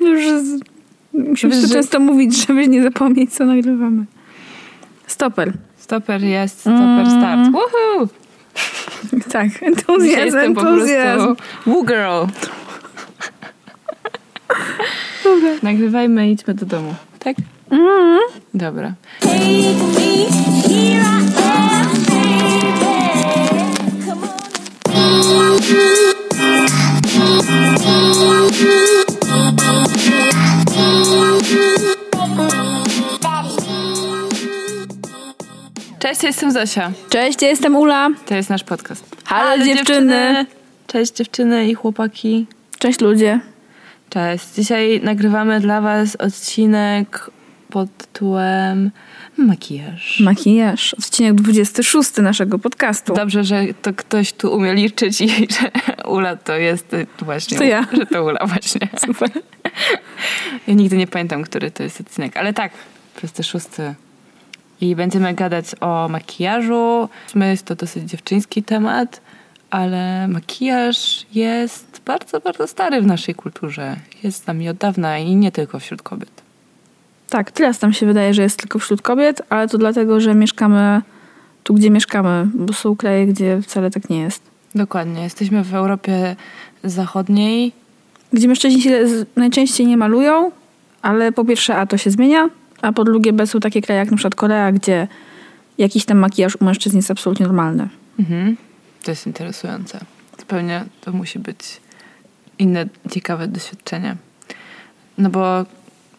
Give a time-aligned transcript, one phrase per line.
[0.00, 0.60] Już z...
[1.12, 4.04] musimy Wiesz, to że- często mówić, żeby nie zapomnieć, co nagrywamy.
[5.06, 5.52] Stoper.
[5.76, 7.06] Stoper jest, stoper Mm.
[7.10, 7.40] start.
[7.52, 8.08] Woohoo!
[9.32, 11.24] Tak, entuzjazm, jestem po entuzjazm.
[11.26, 12.24] prostu woo girl.
[15.62, 16.94] Nagrywajmy i idźmy do domu.
[17.18, 17.36] Tak?
[17.70, 18.18] Mm.
[18.54, 18.94] Dobra.
[25.60, 26.07] Take
[36.08, 36.92] Cześć, jestem Zosia.
[37.08, 38.10] Cześć, ja jestem Ula.
[38.26, 39.16] To jest nasz podcast.
[39.24, 40.46] Halo, dziewczyny.
[40.86, 42.46] Cześć dziewczyny i chłopaki.
[42.78, 43.40] Cześć ludzie.
[44.10, 44.44] Cześć.
[44.56, 47.30] Dzisiaj nagrywamy dla was odcinek
[47.70, 48.90] pod tytułem
[49.36, 50.20] makijaż.
[50.20, 50.94] Makijaż.
[50.94, 53.14] Odcinek 26 naszego podcastu.
[53.14, 55.28] Dobrze, że to ktoś tu umie liczyć i
[55.60, 55.70] że
[56.06, 57.58] Ula to jest właśnie.
[57.58, 57.86] To ja.
[57.92, 58.88] Że to Ula właśnie.
[59.06, 59.30] Super.
[60.66, 62.72] Ja nigdy nie pamiętam, który to jest odcinek, ale tak,
[63.16, 63.66] 26.
[64.80, 67.08] I będziemy gadać o makijażu.
[67.34, 69.20] Jest to dosyć dziewczyński temat,
[69.70, 73.96] ale makijaż jest bardzo, bardzo stary w naszej kulturze.
[74.22, 76.42] Jest z nami od dawna i nie tylko wśród kobiet.
[77.28, 81.02] Tak, teraz tam się wydaje, że jest tylko wśród kobiet, ale to dlatego, że mieszkamy
[81.62, 84.42] tu, gdzie mieszkamy, bo są kraje, gdzie wcale tak nie jest.
[84.74, 85.22] Dokładnie.
[85.22, 86.36] Jesteśmy w Europie
[86.84, 87.72] Zachodniej.
[88.32, 89.06] Gdzie mężczyźni się
[89.36, 90.50] najczęściej nie malują,
[91.02, 92.48] ale po pierwsze A to się zmienia,
[92.82, 95.08] a po drugie B są takie kraje jak na przykład Korea, gdzie
[95.78, 97.88] jakiś tam makijaż u mężczyzn jest absolutnie normalny.
[98.18, 98.56] Mhm.
[99.02, 100.00] To jest interesujące.
[100.38, 101.80] Zupełnie to musi być
[102.58, 104.16] inne ciekawe doświadczenie.
[105.18, 105.64] No bo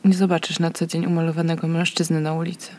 [0.06, 2.72] nie zobaczysz na co dzień umalowanego mężczyzny na ulicy.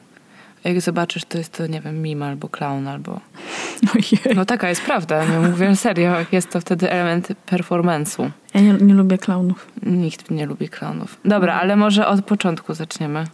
[0.65, 3.21] A jak zobaczysz, to jest to, nie wiem, mim albo clown, albo...
[3.95, 4.37] Ojej.
[4.37, 6.13] No taka jest prawda, nie mówię serio.
[6.33, 8.31] Jest to wtedy element performance'u.
[8.55, 9.67] Ja nie, nie lubię klaunów.
[9.83, 11.17] Nikt nie lubi clownów.
[11.25, 13.25] Dobra, ale może od początku zaczniemy.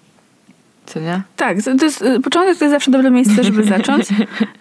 [0.87, 1.23] Co nie?
[1.37, 4.07] Tak, to jest, y, początek to jest zawsze dobre miejsce, żeby zacząć.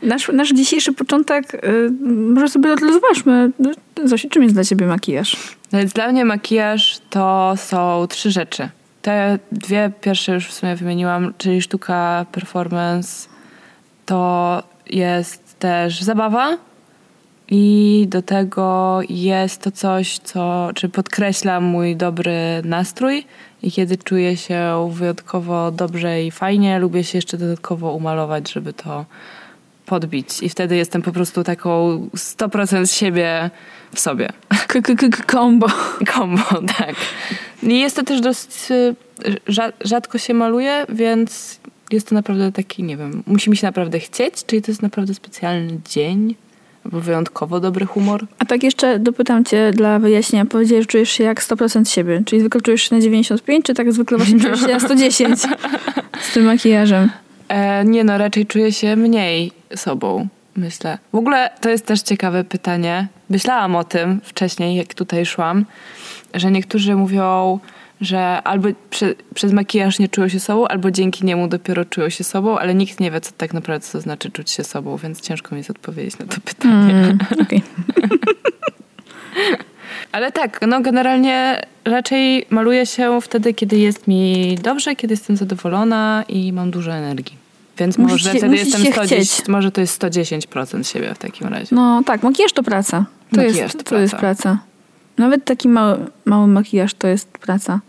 [0.01, 1.91] Nasz, nasz dzisiejszy początek, y,
[2.33, 3.51] może sobie rozważmy.
[4.03, 5.37] Zosi, czym jest dla ciebie makijaż?
[5.71, 8.69] No więc dla mnie makijaż to są trzy rzeczy.
[9.01, 13.27] Te dwie pierwsze już w sumie wymieniłam, czyli sztuka, performance.
[14.05, 16.57] To jest też zabawa
[17.49, 23.25] i do tego jest to coś, co czy podkreśla mój dobry nastrój
[23.63, 29.05] i kiedy czuję się wyjątkowo dobrze i fajnie, lubię się jeszcze dodatkowo umalować, żeby to
[29.85, 30.43] podbić.
[30.43, 33.49] I wtedy jestem po prostu taką 100% siebie
[33.93, 34.29] w sobie.
[34.67, 35.67] K- k- k- Kombo.
[36.13, 36.95] Kombo, tak.
[37.63, 38.95] I jest to też dosyć y,
[39.47, 41.59] rza- rzadko się maluje, więc
[41.91, 45.13] jest to naprawdę taki, nie wiem, musi mi się naprawdę chcieć, czyli to jest naprawdę
[45.13, 46.35] specjalny dzień,
[46.85, 48.27] wyjątkowo dobry humor.
[48.39, 50.45] A tak jeszcze dopytam cię dla wyjaśnienia.
[50.45, 52.21] Powiedziałeś, że czujesz się jak 100% siebie.
[52.25, 55.39] Czyli zwykle czujesz się na 95, czy tak zwykle właśnie czujesz się na 110
[56.29, 57.09] z tym makijażem?
[57.47, 60.97] E, nie no, raczej czuję się mniej sobą, myślę.
[61.13, 63.07] W ogóle to jest też ciekawe pytanie.
[63.29, 65.65] Myślałam o tym wcześniej, jak tutaj szłam,
[66.33, 67.59] że niektórzy mówią,
[68.01, 72.23] że albo prze, przez makijaż nie czują się sobą, albo dzięki niemu dopiero czują się
[72.23, 75.55] sobą, ale nikt nie wie, co tak naprawdę to znaczy czuć się sobą, więc ciężko
[75.55, 76.93] mi jest odpowiedzieć na to pytanie.
[76.93, 77.61] Mm, okej.
[80.11, 86.23] Ale tak, no generalnie raczej maluję się wtedy, kiedy jest mi dobrze, kiedy jestem zadowolona
[86.29, 87.37] i mam dużo energii.
[87.77, 89.47] Więc Musisz może się- wtedy jestem się 110, chcieć.
[89.47, 91.67] może to jest 110% siebie w takim razie.
[91.71, 93.05] No tak, makijaż to praca.
[93.31, 94.57] To, Makijaż jest, to to jest praca.
[95.17, 97.79] Nawet taki mały, mały makijaż to jest praca.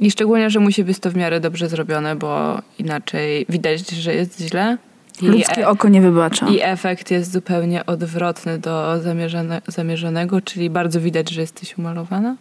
[0.00, 4.40] I szczególnie, że musi być to w miarę dobrze zrobione, bo inaczej widać, że jest
[4.40, 4.78] źle.
[5.22, 6.48] I, Ludzkie oko nie wybacza.
[6.48, 12.36] I efekt jest zupełnie odwrotny do zamierzone, zamierzonego, czyli bardzo widać, że jesteś umalowana.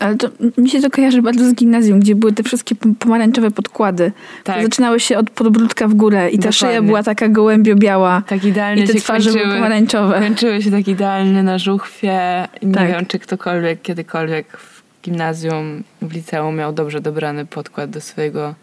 [0.00, 0.28] Ale to,
[0.58, 4.12] mi się to kojarzy bardzo z gimnazjum, gdzie były te wszystkie pom- pomarańczowe podkłady.
[4.44, 4.62] Tak.
[4.62, 6.52] Zaczynały się od podbródka w górę i ta Dokładnie.
[6.52, 8.22] szyja była taka gołębio-biała.
[8.26, 9.56] Tak idealnie I te się twarze były kończyły.
[9.56, 10.20] pomarańczowe.
[10.20, 12.48] Kończyły się tak idealnie na żuchwie.
[12.62, 12.88] Nie Tak.
[12.88, 18.54] wiem, czy ktokolwiek kiedykolwiek w gimnazjum, w liceum miał dobrze dobrany podkład do swojego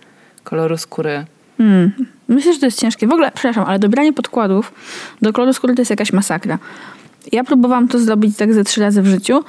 [0.43, 1.25] koloru skóry.
[1.57, 1.91] Hmm.
[2.27, 3.07] Myślę, że to jest ciężkie.
[3.07, 4.73] W ogóle, przepraszam, ale dobranie podkładów
[5.21, 6.57] do koloru skóry to jest jakaś masakra.
[7.31, 9.43] Ja próbowałam to zrobić tak ze trzy razy w życiu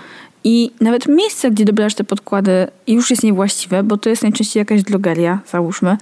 [0.45, 4.83] i nawet miejsce, gdzie dobierasz te podkłady już jest niewłaściwe, bo to jest najczęściej jakaś
[4.83, 5.97] drogeria, załóżmy,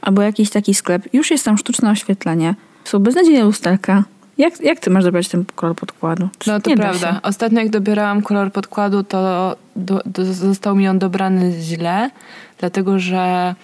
[0.00, 1.02] albo jakiś taki sklep.
[1.12, 2.54] Już jest tam sztuczne oświetlenie.
[2.84, 4.04] Są beznadziejne lusterka.
[4.38, 6.28] Jak, jak ty masz dobrać ten kolor podkładu?
[6.46, 7.12] No to prawda.
[7.12, 7.22] się.
[7.22, 12.10] Ostatnio jak dobierałam kolor podkładu, to do, do, został mi on dobrany źle,
[12.58, 13.54] dlatego że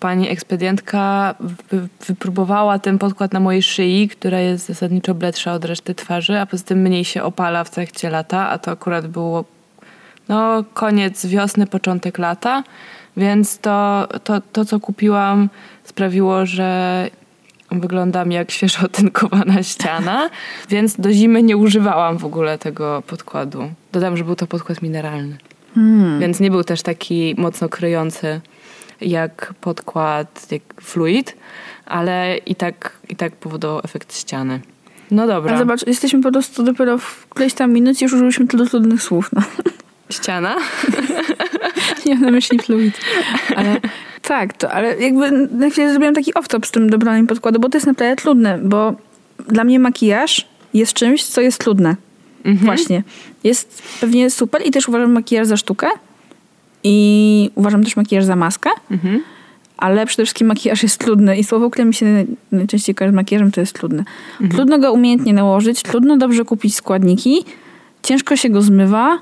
[0.00, 5.94] pani ekspedientka wy, wypróbowała ten podkład na mojej szyi, która jest zasadniczo bledsza od reszty
[5.94, 9.44] twarzy, a poza tym mniej się opala w trakcie lata, a to akurat było
[10.28, 12.64] no, koniec wiosny, początek lata,
[13.16, 15.48] więc to, to, to co kupiłam
[15.84, 17.10] sprawiło, że
[17.72, 20.30] wyglądam jak świeżo otynkowana ściana,
[20.68, 23.70] więc do zimy nie używałam w ogóle tego podkładu.
[23.92, 25.36] Dodam, że był to podkład mineralny,
[25.74, 26.20] Hmm.
[26.20, 28.40] więc nie był też taki mocno kryjący
[29.00, 31.36] jak podkład, jak fluid,
[31.86, 34.60] ale i tak, i tak powodował efekt ściany.
[35.10, 35.54] No dobra.
[35.54, 39.30] A zobacz, jesteśmy po prostu dopiero w którejś tam minucie już użyliśmy tylu trudnych słów.
[39.32, 39.42] No.
[40.10, 40.56] Ściana?
[42.06, 42.98] Nie mam na myśli fluid.
[43.56, 43.80] Ale
[44.22, 47.76] tak, to, ale jakby na chwilę zrobiłam taki off-top z tym dobraniem podkładu, bo to
[47.76, 48.94] jest naprawdę trudne, bo
[49.48, 51.96] dla mnie makijaż jest czymś, co jest trudne.
[52.64, 53.02] Właśnie.
[53.44, 55.86] Jest pewnie super i też uważam makijaż za sztukę
[56.84, 59.22] i uważam też makijaż za maskę, Mhm.
[59.76, 63.16] ale przede wszystkim makijaż jest trudny i słowo, które mi się naj- najczęściej kojarzy z
[63.16, 64.04] makijażem, to jest trudne.
[64.50, 67.44] Trudno go umiejętnie nałożyć, trudno dobrze kupić składniki,
[68.02, 69.18] ciężko się go zmywa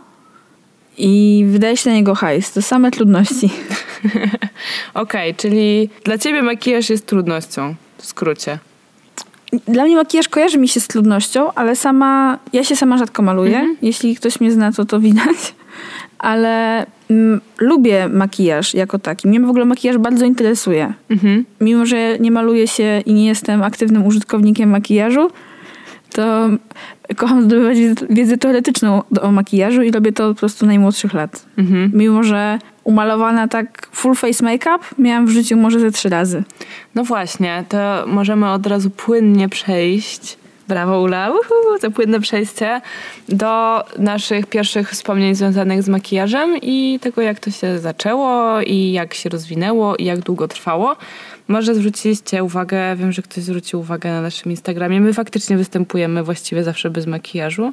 [0.98, 2.52] i wydaje się na niego hajs.
[2.52, 3.50] To same trudności.
[4.94, 8.58] Okej, czyli dla ciebie makijaż jest trudnością, w skrócie.
[9.68, 13.76] Dla mnie makijaż kojarzy mi się z trudnością, ale sama, ja się sama rzadko maluję.
[13.82, 15.54] Jeśli ktoś mnie zna, to to widać.
[16.18, 19.28] Ale mm, lubię makijaż jako taki.
[19.28, 20.92] Mnie w ogóle makijaż bardzo interesuje.
[21.10, 21.44] Mhm.
[21.60, 25.30] Mimo, że nie maluję się i nie jestem aktywnym użytkownikiem makijażu,
[26.12, 26.48] to
[27.16, 27.78] kocham zdobywać
[28.10, 31.46] wiedzę- teoretyczną o makijażu i robię to po prostu najmłodszych lat.
[31.58, 31.90] Mhm.
[31.94, 36.42] Mimo, że umalowana tak full face make-up miałam w życiu może ze trzy razy.
[36.94, 40.38] No właśnie, to możemy od razu płynnie przejść.
[40.68, 42.80] Brawo Ula, uhu, to płynne przejście
[43.28, 49.14] do naszych pierwszych wspomnień związanych z makijażem i tego, jak to się zaczęło i jak
[49.14, 50.96] się rozwinęło i jak długo trwało.
[51.48, 55.00] Może zwróciliście uwagę, wiem, że ktoś zwrócił uwagę na naszym Instagramie.
[55.00, 57.72] My faktycznie występujemy właściwie zawsze bez makijażu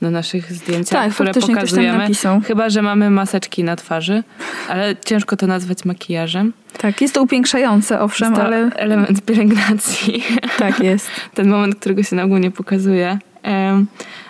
[0.00, 2.08] na naszych zdjęciach, Tak, które pokazujemy.
[2.46, 4.22] Chyba, że mamy maseczki na twarzy,
[4.68, 6.52] ale ciężko to nazwać makijażem.
[6.78, 10.24] Tak, jest to upiększające, owszem, Jest to ale element pielęgnacji.
[10.58, 11.10] tak jest.
[11.34, 13.18] Ten moment, którego się na ogół nie pokazuje.
[13.42, 13.86] Em,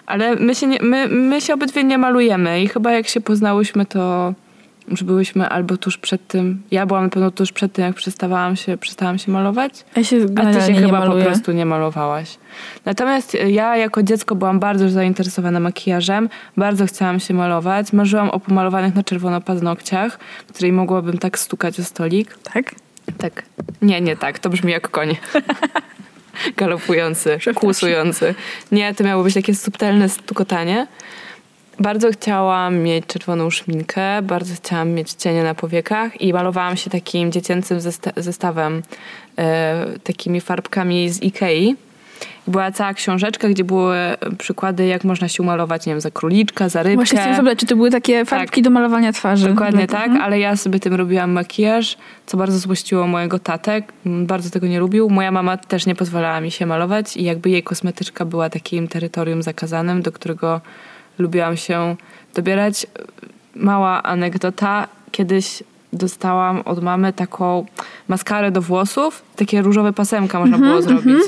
[0.07, 3.87] ale my się, nie, my, my się obydwie nie malujemy i chyba jak się poznałyśmy,
[3.87, 4.35] to
[4.89, 8.57] już byłyśmy albo tuż przed tym, ja byłam na pewno tuż przed tym, jak przestawałam
[8.57, 11.25] się, przestałam się malować, Ja się a ty się chyba po maluję.
[11.25, 12.39] prostu nie malowałaś.
[12.85, 18.95] Natomiast ja jako dziecko byłam bardzo zainteresowana makijażem, bardzo chciałam się malować, marzyłam o pomalowanych
[18.95, 22.39] na czerwono paznokciach, której mogłabym tak stukać o stolik.
[22.55, 22.75] Tak?
[23.19, 23.43] Tak.
[23.83, 24.39] Nie, nie tak.
[24.39, 25.17] To brzmi jak koń.
[26.57, 28.35] Galopujący, kłusujący.
[28.73, 30.87] Nie, to miało być takie subtelne stukotanie.
[31.81, 37.33] Bardzo chciałam mieć czerwoną szminkę, bardzo chciałam mieć cienie na powiekach i malowałam się takim
[37.33, 38.83] dziecięcym zesta- zestawem,
[39.39, 41.77] e, takimi farbkami z Ikei.
[42.47, 43.97] Była cała książeczka, gdzie były
[44.39, 46.97] przykłady, jak można się umalować, nie wiem, za króliczka, za rybkę.
[46.97, 49.49] Właśnie chcę zapytać, czy to były takie farbki do malowania twarzy?
[49.49, 50.23] Dokładnie Dla- tak, Mhm.
[50.25, 51.97] ale ja sobie tym robiłam makijaż,
[52.27, 53.93] co bardzo złościło mojego tatek.
[54.07, 55.11] m, Bardzo tego nie lubił.
[55.11, 59.43] Moja mama też nie pozwalała mi się malować i jakby jej kosmetyczka była takim terytorium
[59.43, 60.61] zakazanym, do którego
[61.19, 61.97] lubiłam się
[62.35, 62.87] dobierać.
[63.55, 64.89] Mała anegdota.
[65.11, 65.63] Kiedyś
[65.93, 67.67] dostałam od mamy taką
[68.09, 69.23] maskarę do włosów.
[69.37, 71.19] Takie różowe pasemka można było zrobić.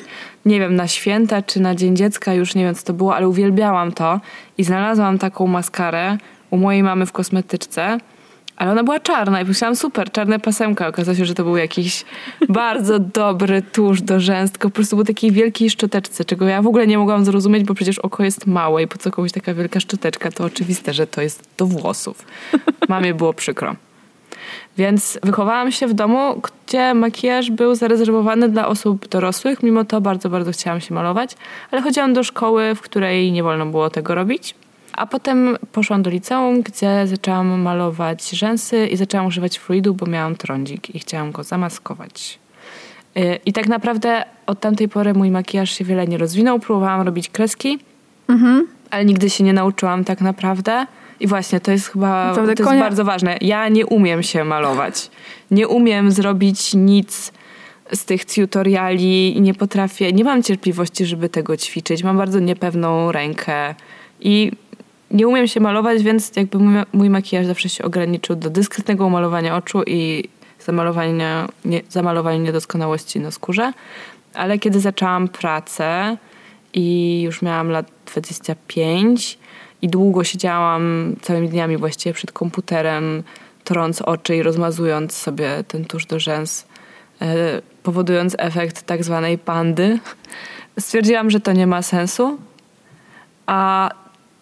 [0.44, 3.28] Nie wiem, na święta czy na Dzień Dziecka, już nie wiem co to było, ale
[3.28, 4.20] uwielbiałam to.
[4.58, 6.18] I znalazłam taką maskarę
[6.50, 7.98] u mojej mamy w kosmetyczce.
[8.56, 10.88] Ale ona była czarna i myślałam, super, czarne pasemka.
[10.88, 12.04] Okazało się, że to był jakiś
[12.48, 16.66] bardzo dobry tusz do rzęs, tylko po prostu był takiej wielkiej szczoteczce, czego ja w
[16.66, 19.80] ogóle nie mogłam zrozumieć, bo przecież oko jest małe i po co komuś taka wielka
[19.80, 22.24] szczoteczka, to oczywiste, że to jest do włosów.
[22.88, 23.76] Mamie było przykro.
[24.78, 29.62] Więc wychowałam się w domu, gdzie makijaż był zarezerwowany dla osób dorosłych.
[29.62, 31.36] Mimo to bardzo, bardzo chciałam się malować,
[31.70, 34.54] ale chodziłam do szkoły, w której nie wolno było tego robić.
[34.96, 40.36] A potem poszłam do liceum, gdzie zaczęłam malować rzęsy i zaczęłam używać fluidu, bo miałam
[40.36, 42.38] trądzik i chciałam go zamaskować.
[43.14, 46.58] Yy, I tak naprawdę od tamtej pory mój makijaż się wiele nie rozwinął.
[46.60, 47.78] Próbowałam robić kreski,
[48.28, 48.66] Mhm.
[48.90, 50.86] ale nigdy się nie nauczyłam tak naprawdę.
[51.20, 53.36] I właśnie to jest chyba Naprawdę to jest konia- bardzo ważne.
[53.40, 55.10] Ja nie umiem się malować.
[55.50, 57.32] Nie umiem zrobić nic
[57.92, 62.02] z tych tutoriali i nie potrafię, nie mam cierpliwości, żeby tego ćwiczyć.
[62.02, 63.74] Mam bardzo niepewną rękę
[64.20, 64.52] i
[65.10, 69.56] nie umiem się malować, więc jakby mój, mój makijaż zawsze się ograniczył do dyskretnego umalowania
[69.56, 70.28] oczu i
[70.60, 73.72] zamalowania, nie, zamalowania niedoskonałości na skórze.
[74.34, 76.16] Ale kiedy zaczęłam pracę
[76.74, 79.38] i już miałam lat 25
[79.82, 83.22] i długo siedziałam całymi dniami właściwie przed komputerem,
[83.64, 86.66] trąc oczy i rozmazując sobie ten tusz do rzęs,
[87.22, 89.98] e, powodując efekt tak zwanej pandy,
[90.78, 92.38] stwierdziłam, że to nie ma sensu.
[93.46, 93.90] A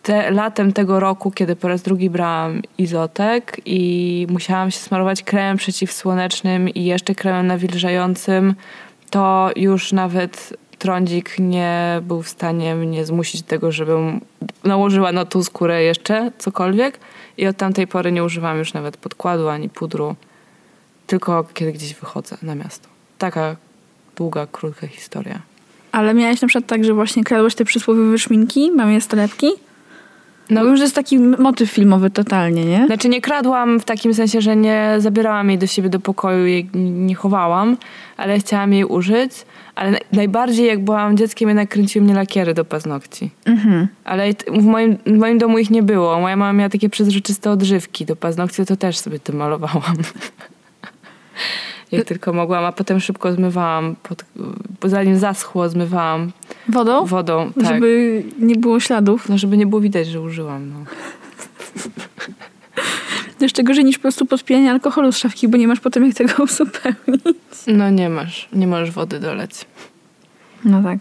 [0.04, 5.56] te, latem tego roku, kiedy po raz drugi brałam izotek i musiałam się smarować kremem
[5.56, 8.54] przeciwsłonecznym i jeszcze kremem nawilżającym,
[9.10, 14.20] to już nawet trądzik nie był w stanie mnie zmusić do tego, żebym
[14.64, 17.00] nałożyła na tą skórę jeszcze cokolwiek.
[17.36, 20.16] I od tamtej pory nie używam już nawet podkładu ani pudru,
[21.06, 22.88] tylko kiedy gdzieś wychodzę na miasto.
[23.18, 23.56] Taka
[24.16, 25.42] długa, krótka historia.
[25.92, 29.48] Ale miałeś na przykład tak, że właśnie kradłeś te przysłowiowe szminki, mamie z torebki?
[30.50, 32.86] No, to jest taki motyw filmowy totalnie, nie?
[32.86, 36.68] Znaczy nie kradłam w takim sensie, że nie zabierałam jej do siebie do pokoju i
[36.74, 37.76] nie chowałam,
[38.16, 39.32] ale chciałam jej użyć.
[39.74, 43.30] Ale naj- najbardziej jak byłam dzieckiem, jednak kręciły mnie lakiery do paznokci.
[43.44, 43.88] Mhm.
[44.04, 46.20] Ale w moim, w moim domu ich nie było.
[46.20, 49.96] Moja mama miała takie przezroczyste odżywki do paznokci, to też sobie tym malowałam.
[51.92, 54.24] Jak tylko mogłam, a potem szybko zmywałam, pod,
[54.84, 56.32] zanim zaschło, zmywałam
[56.68, 57.06] Wodą?
[57.06, 57.52] wodą.
[57.52, 57.66] Tak.
[57.66, 59.28] Żeby nie było śladów.
[59.28, 60.68] No, żeby nie było widać, że użyłam.
[60.70, 60.76] No.
[63.40, 66.42] Jeszcze gorzej niż po prostu podpijanie alkoholu z szafki, bo nie masz potem jak tego
[66.44, 67.36] uzupełnić.
[67.66, 69.66] no nie masz, nie możesz wody doleć.
[70.64, 70.98] No tak.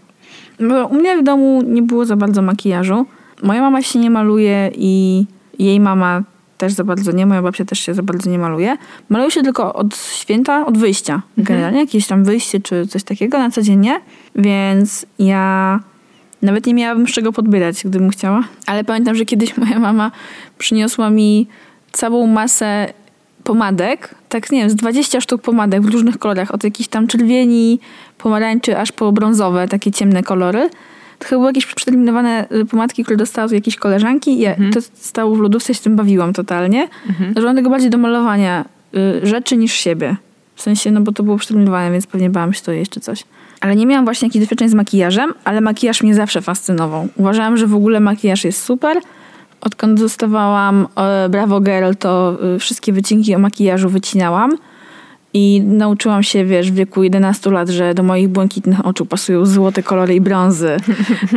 [0.60, 3.06] Bo u mnie w domu nie było za bardzo makijażu.
[3.42, 5.24] Moja mama się nie maluje i
[5.58, 6.22] jej mama
[6.58, 7.26] też za bardzo nie.
[7.26, 8.76] Moja babcia też się za bardzo nie maluje.
[9.08, 11.22] Maluje się tylko od święta, od wyjścia.
[11.38, 14.00] Generalnie jakieś tam wyjście czy coś takiego na codziennie.
[14.36, 15.80] Więc ja
[16.42, 18.44] nawet nie miałabym z czego podbierać, gdybym chciała.
[18.66, 20.10] Ale pamiętam, że kiedyś moja mama
[20.58, 21.46] przyniosła mi
[21.92, 22.92] całą masę
[23.44, 27.80] pomadek, tak nie wiem, z 20 sztuk pomadek w różnych kolorach, od jakichś tam czerwieni,
[28.18, 30.70] pomarańczy, aż po brązowe, takie ciemne kolory.
[31.24, 35.36] Chyba były jakieś przeterminowane y, pomadki, które dostała od jakiejś koleżanki i ja to stało
[35.36, 36.88] w lodówce, się tym bawiłam totalnie.
[37.36, 38.64] Używam tego bardziej do malowania
[38.94, 40.16] y, rzeczy niż siebie.
[40.54, 43.24] W sensie, no bo to było przeterminowane, więc pewnie bałam się to jeść czy coś.
[43.60, 47.08] Ale nie miałam właśnie jakichś doświadczeń z makijażem, ale makijaż mnie zawsze fascynował.
[47.16, 49.00] Uważałam, że w ogóle makijaż jest super.
[49.60, 54.50] Odkąd dostawałam e, Bravo Girl, to e, wszystkie wycinki o makijażu wycinałam.
[55.36, 59.82] I nauczyłam się, wiesz, w wieku 11 lat, że do moich błękitnych oczu pasują złote
[59.82, 60.76] kolory i brązy,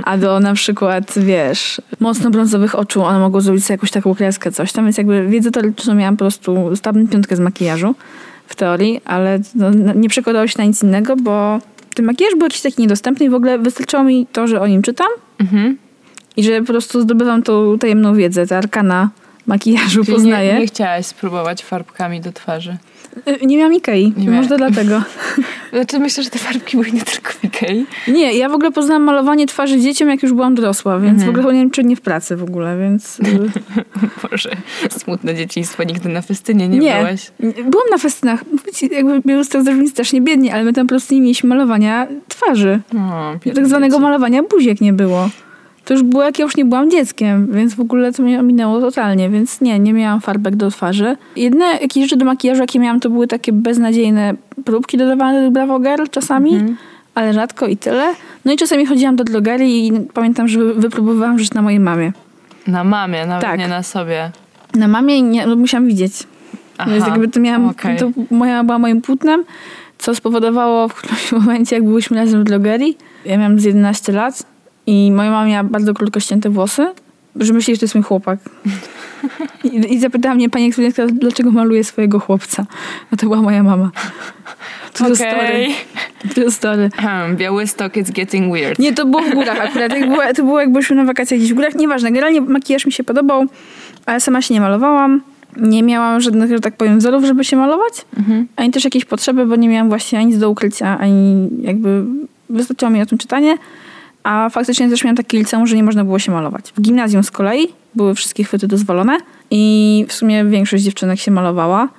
[0.04, 4.52] a do na przykład, wiesz, mocno brązowych oczu one mogą zrobić sobie jakąś taką kreskę,
[4.52, 7.96] coś tam, więc jakby wiedzę teoretyczną miałam po prostu, dostałabym piątkę z makijażu
[8.48, 11.60] w teorii, ale no, no, nie przekładało się na nic innego, bo
[11.94, 14.82] ten makijaż był jakiś taki niedostępny i w ogóle wystarczyło mi to, że o nim
[14.82, 15.08] czytam
[15.40, 15.78] Mhm.
[16.38, 19.10] i że po prostu zdobywam tą tajemną wiedzę, te arkana
[19.48, 20.54] makijażu Czyli poznaję.
[20.54, 22.78] nie, nie chciałaś spróbować farbkami do twarzy.
[23.46, 25.02] Nie miałam Ikei, Nie może miała- dlatego.
[25.74, 27.86] Znaczy myślę, że te farbki były nie tylko w Ikei.
[28.08, 31.54] Nie, ja w ogóle poznałam malowanie twarzy dzieciom, jak już byłam dorosła, więc w ogóle
[31.54, 33.20] nie wiem, czy nie w pracy w ogóle, więc...
[33.20, 33.24] y,
[34.32, 34.50] Boże,
[34.90, 37.32] smutne dzieciństwo, nigdy na festynie nie, nie, byłaś.
[37.40, 38.44] nie, byłam na festynach.
[38.52, 42.08] Mówię ci, jakby Białystok zrobił strasznie biednie, ale my tam po prostu nie mieliśmy malowania
[42.28, 42.80] twarzy.
[42.96, 44.04] O, biedne Tak zwanego dzieci.
[44.04, 45.30] malowania buziek nie było.
[45.88, 48.80] To już było, jak ja już nie byłam dzieckiem, więc w ogóle to mnie ominęło
[48.82, 51.18] totalnie, więc nie, nie miałam farbek do twarzy.
[51.36, 54.34] Jedyne jakieś rzeczy do makijażu, jakie miałam, to były takie beznadziejne
[54.66, 56.76] próbki dodawane do Bravo Girl czasami,
[57.16, 58.14] ale rzadko i tyle.
[58.46, 62.12] No i czasami chodziłam do drogerii i pamiętam, że wy- wypróbowałam rzecz na mojej mamie.
[62.68, 63.60] Na mamie, nawet Tak.
[63.60, 64.32] nie na sobie.
[64.76, 66.14] Na mamie nie, no musiałam widzieć.
[66.78, 67.98] Aha, Więc jakby to miałam, okej.
[67.98, 69.44] to moja była moim płótnem,
[69.98, 74.44] co spowodowało w którymś momencie, jak byliśmy razem w drogerii, ja miałam z 11 lat
[74.88, 76.88] i moja mama miała bardzo krótko ścięte włosy,
[77.36, 78.40] że myśli, że to jest mój chłopak.
[79.64, 82.66] I, i zapytała mnie pani ekspedyentka, dlaczego maluje swojego chłopca.
[83.14, 83.92] A to była moja mama.
[84.94, 85.68] To jest story.
[86.36, 86.90] To story.
[86.96, 88.80] Hmm, Białystok, it's getting weird.
[88.80, 89.92] Nie, to było w górach akurat.
[89.92, 91.76] Jak było, to było jak byliśmy na wakacjach gdzieś w górach.
[91.76, 93.46] Nieważne, generalnie makijaż mi się podobał,
[94.06, 95.22] ale sama się nie malowałam.
[95.58, 98.06] Nie miałam żadnych, że tak powiem, wzorów, żeby się malować.
[98.56, 102.04] Ani też jakiejś potrzeby, bo nie miałam właśnie ani nic do ukrycia, ani jakby
[102.50, 103.58] wystarczyło mi o tym czytanie.
[104.28, 106.74] A faktycznie też miałam takie liceum, że nie można było się malować.
[106.78, 109.18] W gimnazjum z kolei były wszystkie chwyty dozwolone
[109.52, 111.90] i w sumie większość dziewczynek się malowała.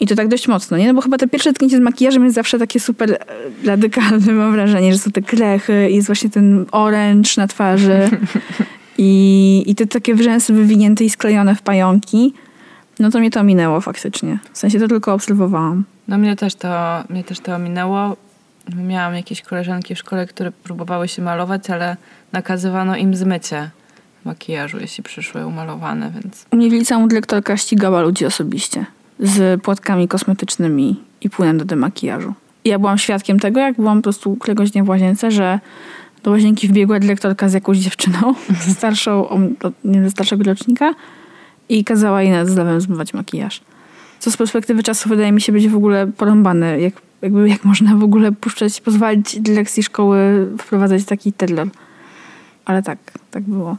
[0.00, 0.86] I to tak dość mocno, nie?
[0.86, 3.18] No bo chyba te pierwsze tknięcie z makijażem jest zawsze takie super e,
[3.64, 8.10] radykalne, mam wrażenie, że są te krechy i jest właśnie ten oręcz na twarzy
[8.98, 12.32] i, i te takie wrzęsy wywinięte i sklejone w pająki.
[12.98, 14.38] No to mnie to minęło faktycznie.
[14.52, 15.84] W sensie to tylko obserwowałam.
[16.08, 18.16] No mnie też to, mnie też to ominęło.
[18.76, 21.96] Miałam jakieś koleżanki w szkole, które próbowały się malować, ale
[22.32, 23.70] nakazywano im zmycie
[24.24, 28.86] makijażu, jeśli przyszły umalowane, więc U mnie w liceum dyrektorka ścigała ludzi osobiście
[29.20, 32.34] z płatkami kosmetycznymi i płynem do demakijażu.
[32.64, 35.60] I ja byłam świadkiem tego, jak byłam po prostu któregoś dnia w łazience, że
[36.22, 38.34] do łazienki wbiegła dyrektorka z jakąś dziewczyną,
[38.78, 40.94] starszą, o- o- nie wiem, starszego rocznika
[41.68, 43.60] i kazała jej nad zlewem zmywać makijaż.
[44.18, 46.80] Co z perspektywy czasu wydaje mi się być w ogóle porąbane.
[46.80, 46.94] Jak,
[47.24, 51.68] jakby, jak można w ogóle puszczać, pozwolić dyrekcji szkoły wprowadzać taki terror.
[52.64, 52.98] Ale tak,
[53.30, 53.76] tak było.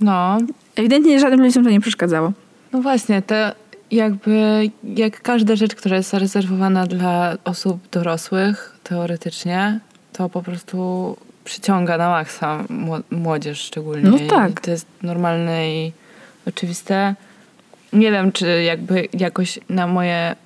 [0.00, 0.38] No,
[0.76, 2.32] Ewidentnie żadnym ludziom to nie przeszkadzało.
[2.72, 3.34] no właśnie, to
[3.90, 9.80] jakby jak każda rzecz, która jest zarezerwowana dla osób dorosłych, teoretycznie,
[10.12, 14.10] to po prostu przyciąga na maksa mło- młodzież szczególnie.
[14.10, 14.60] No I tak.
[14.60, 15.92] to jest normalne i
[16.46, 17.14] oczywiste.
[17.92, 20.36] Nie wiem, czy jakby jakoś na moje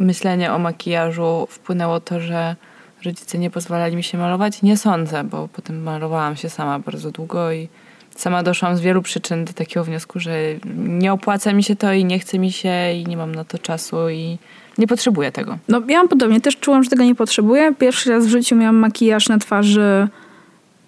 [0.00, 2.56] myślenie o makijażu wpłynęło to, że
[3.04, 4.62] rodzice nie pozwalali mi się malować.
[4.62, 7.68] Nie sądzę, bo potem malowałam się sama bardzo długo i
[8.16, 10.32] sama doszłam z wielu przyczyn do takiego wniosku, że
[10.76, 13.58] nie opłaca mi się to i nie chce mi się i nie mam na to
[13.58, 14.38] czasu i
[14.78, 15.58] nie potrzebuję tego.
[15.68, 17.74] No ja podobnie, też czułam, że tego nie potrzebuję.
[17.78, 20.08] Pierwszy raz w życiu miałam makijaż na twarzy,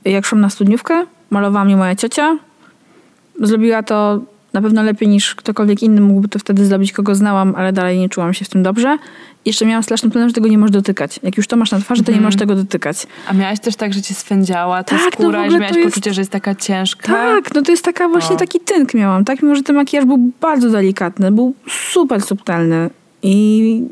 [0.04, 1.06] jak szłam na studniówkę.
[1.30, 2.38] Malowała mnie moja ciocia.
[3.40, 4.20] Zrobiła to
[4.52, 8.08] na pewno lepiej niż ktokolwiek inny mógłby to wtedy zrobić, kogo znałam, ale dalej nie
[8.08, 8.98] czułam się w tym dobrze.
[9.44, 11.20] I Jeszcze miałam straszny plan, że tego nie możesz dotykać.
[11.22, 12.24] Jak już to masz na twarzy, to nie Mhm.
[12.24, 13.06] możesz tego dotykać.
[13.28, 15.76] A miałaś też tak, że cię swędziała ta Tak, no skóra i ogóle że miałaś
[15.76, 17.12] jest- poczucie, że jest taka ciężka?
[17.12, 18.38] Tak, no to jest taka właśnie O.
[18.38, 19.42] taki tynk miałam, tak?
[19.42, 22.90] Mimo, że ten makijaż był bardzo delikatny, był super subtelny
[23.22, 23.82] i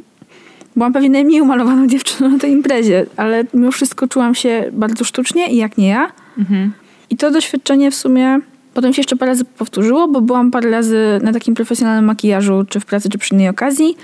[0.76, 5.52] byłam pewnie najmniej umalowaną dziewczyną na tej imprezie, ale mimo wszystko czułam się bardzo sztucznie
[5.52, 6.12] i jak nie ja.
[6.38, 6.72] Mhm.
[7.10, 8.38] I to doświadczenie w sumie
[8.80, 12.80] potem się jeszcze parę razy powtórzyło, bo byłam parę razy na takim profesjonalnym makijażu, czy
[12.80, 13.96] w pracy, czy przy innej okazji.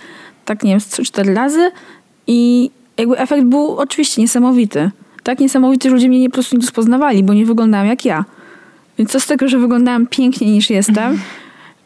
[0.44, 1.70] Tak, nie wiem, z 3-4 razy.
[2.26, 4.90] I jakby efekt był oczywiście niesamowity.
[5.22, 8.24] Tak niesamowity, że ludzie mnie nie, po prostu nie rozpoznawali, bo nie wyglądałam jak ja.
[8.98, 11.18] Więc co z tego, że wyglądałam piękniej niż jestem,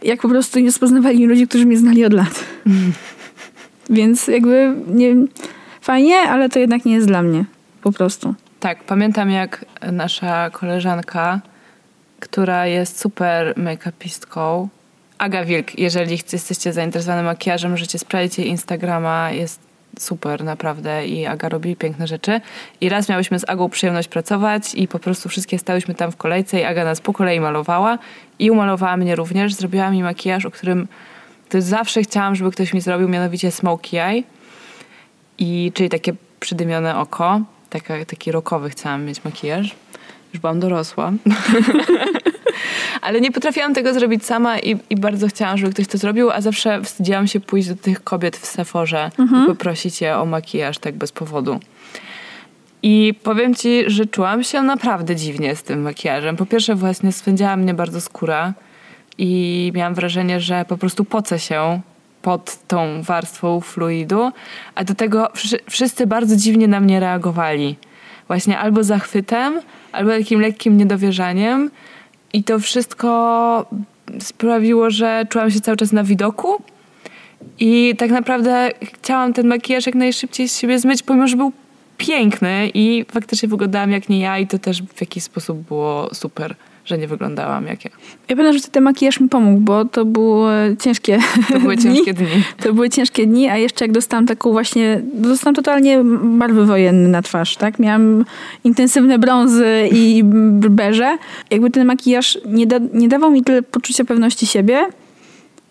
[0.03, 2.45] jak po prostu nie rozpoznawali mnie ludzie, którzy mnie znali od lat.
[3.91, 5.15] Więc jakby nie,
[5.81, 7.45] fajnie, ale to jednak nie jest dla mnie.
[7.83, 8.35] Po prostu.
[8.61, 11.41] Tak, pamiętam jak nasza koleżanka,
[12.21, 14.69] która jest super make-upistką,
[15.21, 19.61] Aga Wilk, jeżeli jesteście zainteresowani makijażem, możecie sprawdzić jej Instagrama, jest
[19.99, 22.41] super naprawdę i Aga robi piękne rzeczy.
[22.81, 26.61] I raz miałyśmy z Agą przyjemność pracować i po prostu wszystkie stałyśmy tam w kolejce
[26.61, 27.99] i Aga nas po kolei malowała
[28.39, 29.55] i umalowała mnie również.
[29.55, 30.89] Zrobiła mi makijaż, o którym
[31.49, 34.23] to zawsze chciałam, żeby ktoś mi zrobił, mianowicie smokey eye.
[35.39, 37.41] I, czyli takie przydymione oko.
[37.71, 39.75] Taka, taki rokowy chciałam mieć makijaż.
[40.33, 41.13] Już byłam dorosła.
[43.03, 46.41] Ale nie potrafiłam tego zrobić sama i, i bardzo chciałam, żeby ktoś to zrobił, a
[46.41, 49.11] zawsze wstydziłam się pójść do tych kobiet w Sephorze
[49.45, 51.61] i poprosić je o makijaż tak bez powodu.
[52.83, 56.37] I powiem ci, że czułam się naprawdę dziwnie z tym makijażem.
[56.37, 58.53] Po pierwsze właśnie swędziała mnie bardzo skóra
[59.19, 61.81] i miałam wrażenie, że po prostu pocę się
[62.23, 64.31] pod tą warstwą fluidu,
[64.75, 67.77] a do tego wszy- wszyscy bardzo dziwnie na mnie reagowali.
[68.31, 69.61] Właśnie albo zachwytem,
[69.93, 71.71] albo takim lekkim niedowierzaniem.
[72.33, 73.67] I to wszystko
[74.21, 76.63] sprawiło, że czułam się cały czas na widoku.
[77.61, 81.53] I tak naprawdę chciałam ten makijaż jak najszybciej z siebie zmyć, pomimo, że był
[81.97, 86.55] piękny i faktycznie wyglądałam jak nie ja i to też w jakiś sposób było super,
[86.91, 87.91] że nie wyglądałam jak ja.
[88.29, 91.19] Ja pamiętam, że ten makijaż mi pomógł, bo to były ciężkie
[91.53, 91.95] To były dni.
[91.95, 92.27] ciężkie dni.
[92.63, 97.23] To były ciężkie dni, a jeszcze jak dostałam taką właśnie, dostałam totalnie barwy wojenne na
[97.23, 97.79] twarz, tak?
[97.79, 98.25] Miałam
[98.65, 100.23] intensywne brązy i
[100.71, 101.19] beże.
[101.51, 104.87] Jakby ten makijaż nie, da, nie dawał mi tyle poczucia pewności siebie,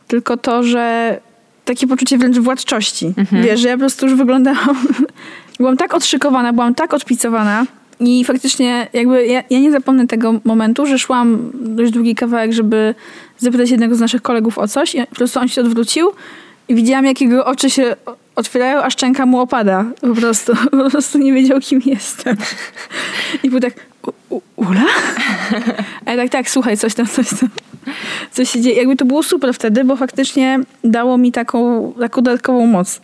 [0.07, 1.19] tylko to, że
[1.65, 3.13] takie poczucie wręcz władczości.
[3.31, 4.77] Wiesz, że ja po prostu już wyglądałam...
[5.59, 7.65] byłam tak odszykowana, byłam tak odpicowana
[7.99, 12.95] i faktycznie jakby ja, ja nie zapomnę tego momentu, że szłam dość długi kawałek, żeby
[13.37, 16.11] zapytać jednego z naszych kolegów o coś i po prostu on się odwrócił
[16.67, 17.95] i widziałam, jak jego oczy się
[18.35, 19.85] otwierają, a szczęka mu opada.
[20.01, 22.37] Po prostu, po prostu nie wiedział, kim jestem.
[23.43, 23.73] I był tak,
[24.29, 24.85] "U- Ula?
[26.05, 27.49] A ja tak, tak, słuchaj, coś tam, coś tam.
[28.31, 28.75] Coś się dzieje.
[28.77, 33.01] Jakby to było super wtedy, bo faktycznie dało mi taką, taką dodatkową moc.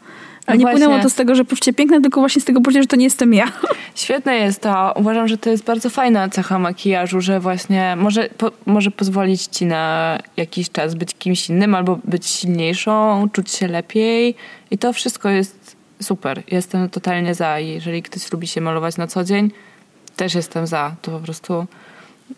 [0.47, 0.79] Ale No nie właśnie.
[0.79, 3.03] płynęło to z tego, że poczucie piękne, tylko właśnie z tego poczucia, że to nie
[3.03, 3.51] jestem ja.
[3.95, 4.93] Świetne jest to.
[4.95, 9.65] Uważam, że to jest bardzo fajna cecha makijażu, że właśnie może, po, może pozwolić ci
[9.65, 14.35] na jakiś czas być kimś innym albo być silniejszą, czuć się lepiej
[14.71, 16.43] i to wszystko jest super.
[16.51, 17.59] Jestem totalnie za.
[17.59, 19.51] Jeżeli ktoś lubi się malować na co dzień,
[20.15, 20.95] też jestem za.
[21.01, 21.65] To po prostu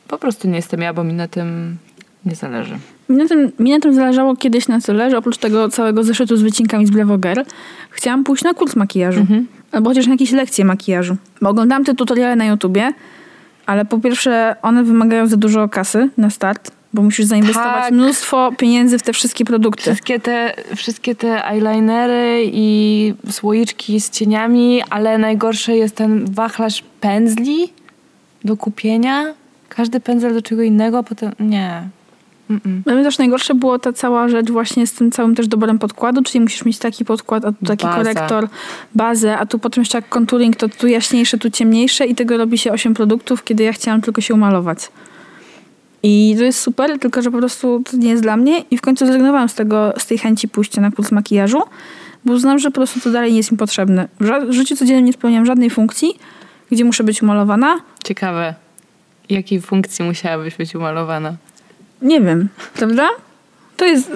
[0.08, 1.78] po prostu nie jestem ja, bo mi na tym
[2.26, 2.78] nie zależy.
[3.10, 6.38] Mi na, tym, mi na tym zależało kiedyś na tyle, że oprócz tego całego zeszytu
[6.38, 7.42] z wycinkami z Blevo Girl,
[7.98, 9.26] chciałam pójść na kurs makijażu.
[9.72, 11.16] Albo chociaż na jakieś lekcje makijażu.
[11.42, 12.94] Bo oglądałam te tutoriale na YouTubie,
[13.66, 17.94] ale po pierwsze one wymagają za dużo kasy na start, bo musisz zainwestować Tak.
[17.94, 19.82] mnóstwo pieniędzy w te wszystkie produkty.
[19.84, 27.74] Wszystkie te, wszystkie te eyelinery i słoiczki z cieniami, ale najgorszy jest ten wachlarz pędzli
[28.46, 29.34] do kupienia.
[29.70, 31.90] Każdy pędzel do czego innego, potem nie.
[32.50, 32.84] Mm-mm.
[32.84, 36.24] Dla mnie też najgorsze było ta cała rzecz właśnie z tym całym też doborem podkładu,
[36.24, 37.98] czyli musisz mieć taki podkład, a tu taki Baza.
[37.98, 38.48] korektor,
[38.96, 42.58] bazę, a tu potem jeszcze jak contouring, to tu jaśniejsze, tu ciemniejsze i tego robi
[42.58, 44.92] się 8 produktów, kiedy ja chciałam tylko się umalować.
[46.04, 48.82] I to jest super, tylko że po prostu to nie jest dla mnie i w
[48.82, 51.62] końcu zrezygnowałam z, tego, z tej chęci pójścia na kurs makijażu,
[52.26, 54.08] bo uznałam, że po prostu to dalej nie jest mi potrzebne.
[54.48, 56.20] W życiu codziennym nie spełniam żadnej funkcji,
[56.72, 57.78] gdzie muszę być umalowana.
[58.04, 58.56] Ciekawe,
[59.30, 61.36] jakiej funkcji musiałabyś być umalowana?
[62.02, 63.10] Nie wiem, prawda?
[63.78, 64.12] To jest,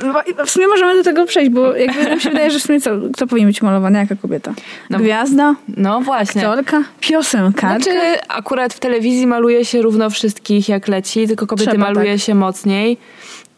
[0.46, 2.92] w sumie możemy do tego przejść, bo jakby mi się wydaje, że w sumie co,
[3.14, 4.54] kto powinien być umalowany, jaka kobieta?
[4.90, 5.00] No.
[5.00, 5.56] Gwiazda?
[5.78, 6.50] No właśnie.
[6.50, 6.84] Aktorka?
[7.00, 7.84] Piosenkarka?
[7.84, 12.22] Znaczy, akurat w telewizji maluje się równo wszystkich jak leci, tylko kobiety Trzeba, maluje tak.
[12.22, 12.98] się mocniej.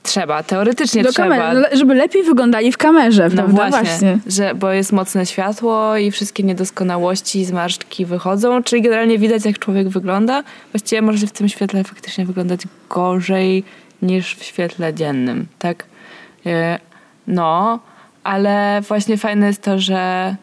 [0.04, 1.30] Trzeba, teoretycznie do trzeba.
[1.30, 3.70] kamery, no, żeby lepiej wyglądali w kamerze, No prawda?
[3.70, 9.60] właśnie, Że, bo jest mocne światło i wszystkie niedoskonałości, zmarszczki wychodzą, czyli generalnie widać jak
[9.60, 10.44] człowiek wygląda.
[10.72, 13.64] Właściwie może w tym świetle faktycznie wyglądać gorzej
[14.04, 15.86] niż w świetle dziennym, tak?
[16.46, 16.80] E,
[17.28, 17.80] No,
[18.24, 20.36] ale właśnie fajne jest to, że,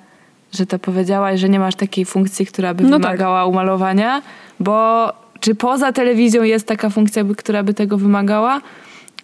[0.52, 3.02] że to powiedziałaś, że nie masz takiej funkcji, która by No tak.
[3.02, 4.22] wymagała umalowania,
[4.60, 5.08] bo
[5.40, 8.60] czy poza telewizją jest taka funkcja, która by tego wymagała?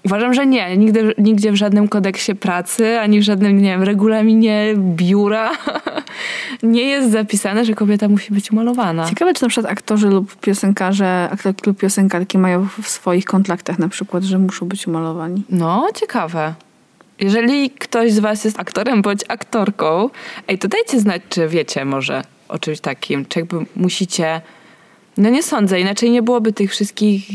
[0.07, 0.77] Uważam, że nie.
[0.77, 5.51] Nigdy, nigdzie w żadnym kodeksie pracy, ani w żadnym, nie wiem, regulaminie biura
[6.63, 9.09] nie jest zapisane, że kobieta musi być umalowana.
[9.09, 13.89] Ciekawe, czy na przykład aktorzy lub piosenkarze, aktorki lub piosenkarki mają w swoich kontraktach na
[13.89, 15.43] przykład, że muszą być umalowani.
[15.51, 16.55] No, ciekawe.
[17.21, 20.11] Jeżeli ktoś z was jest aktorem bądź aktorką,
[20.49, 24.41] ej, to dajcie znać, czy wiecie może o czymś takim, czy jakby musicie...
[25.17, 27.31] No nie sądzę, inaczej nie byłoby tych wszystkich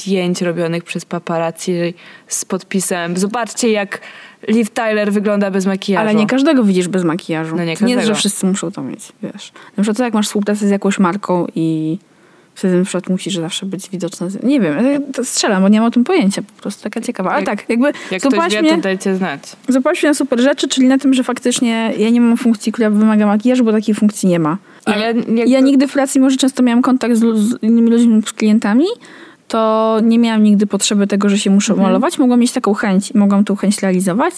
[0.00, 1.94] zdjęć robionych przez paparazzi
[2.28, 4.00] z podpisem zobaczcie jak
[4.48, 6.00] Liv Tyler wygląda bez makijażu.
[6.08, 7.56] Ale nie każdego widzisz bez makijażu.
[7.56, 8.18] No nie To nie że każdego.
[8.18, 9.52] wszyscy muszą to mieć, wiesz.
[9.76, 11.98] Na przykład to jak masz współpracę z jakąś marką i
[12.54, 14.26] wtedy na przykład musisz zawsze być widoczna.
[14.42, 17.30] Nie wiem, ja strzelam, bo nie mam o tym pojęcia, po prostu taka ciekawa.
[17.30, 19.40] Ale Jak- tak, jakby Jak ktoś wie, mnie, to dajcie znać.
[19.68, 23.26] mnie na super rzeczy, czyli na tym, że faktycznie ja nie mam funkcji, która wymaga
[23.26, 24.56] makijażu, bo takiej funkcji nie ma.
[24.84, 25.14] Ale
[25.46, 28.32] Ja to- nigdy w pracy, mimo że często miałam kontakt z, z innymi ludźmi, z
[28.32, 28.84] klientami,
[29.48, 31.88] to nie miałam nigdy potrzeby tego, że się muszę Mhm.
[31.88, 32.18] malować.
[32.18, 34.34] Mogłam mieć taką chęć i mogłam tą chęć realizować,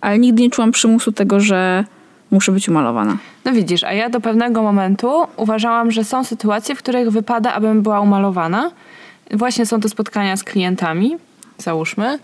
[0.00, 1.84] ale nigdy nie czułam przymusu tego, że
[2.30, 3.16] muszę być umalowana.
[3.44, 7.82] No widzisz, a ja do pewnego momentu uważałam, że są sytuacje, w których wypada, abym
[7.82, 8.70] była umalowana.
[9.30, 11.16] Właśnie są to spotkania z klientami,
[11.58, 12.18] załóżmy.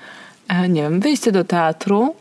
[0.48, 2.14] E, Nie wiem, wyjście do teatru,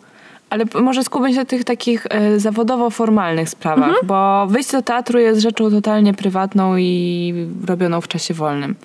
[0.50, 5.42] ale może skupię się na tych takich e, zawodowo-formalnych sprawach, bo wyjście do teatru jest
[5.42, 7.34] rzeczą totalnie prywatną i
[7.68, 8.76] robioną w czasie wolnym.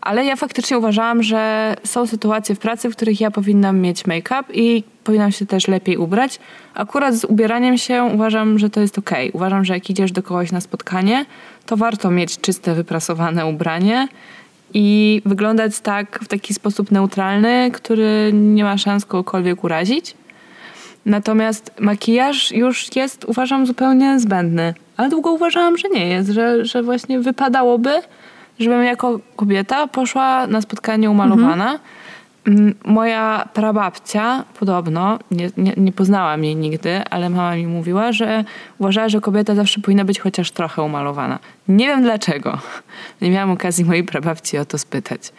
[0.00, 4.44] Ale ja faktycznie uważałam, że są sytuacje w pracy, w których ja powinnam mieć make-up
[4.52, 6.40] i powinnam się też lepiej ubrać.
[6.74, 9.30] Akurat z ubieraniem się uważam, że to jest okej.
[9.32, 11.24] Uważam, że jak idziesz do kogoś na spotkanie,
[11.66, 14.08] to warto mieć czyste, wyprasowane ubranie
[14.74, 20.14] i wyglądać tak w taki sposób neutralny, który nie ma szans kogokolwiek urazić.
[21.06, 24.74] Natomiast makijaż już jest, uważam, zupełnie zbędny.
[24.96, 27.90] Ale długo uważałam, że nie jest, że, że właśnie wypadałoby,
[28.60, 31.78] żebym jako kobieta poszła na spotkanie umalowana.
[32.46, 38.44] Mm, Moja prababcia podobno, nie, nie, nie poznałam jej nigdy, ale mama mi mówiła, że
[38.78, 41.38] uważała, że kobieta zawsze powinna być chociaż trochę umalowana.
[41.68, 42.58] Nie wiem dlaczego.
[43.22, 45.32] Nie miałam okazji mojej prababci o to spytać.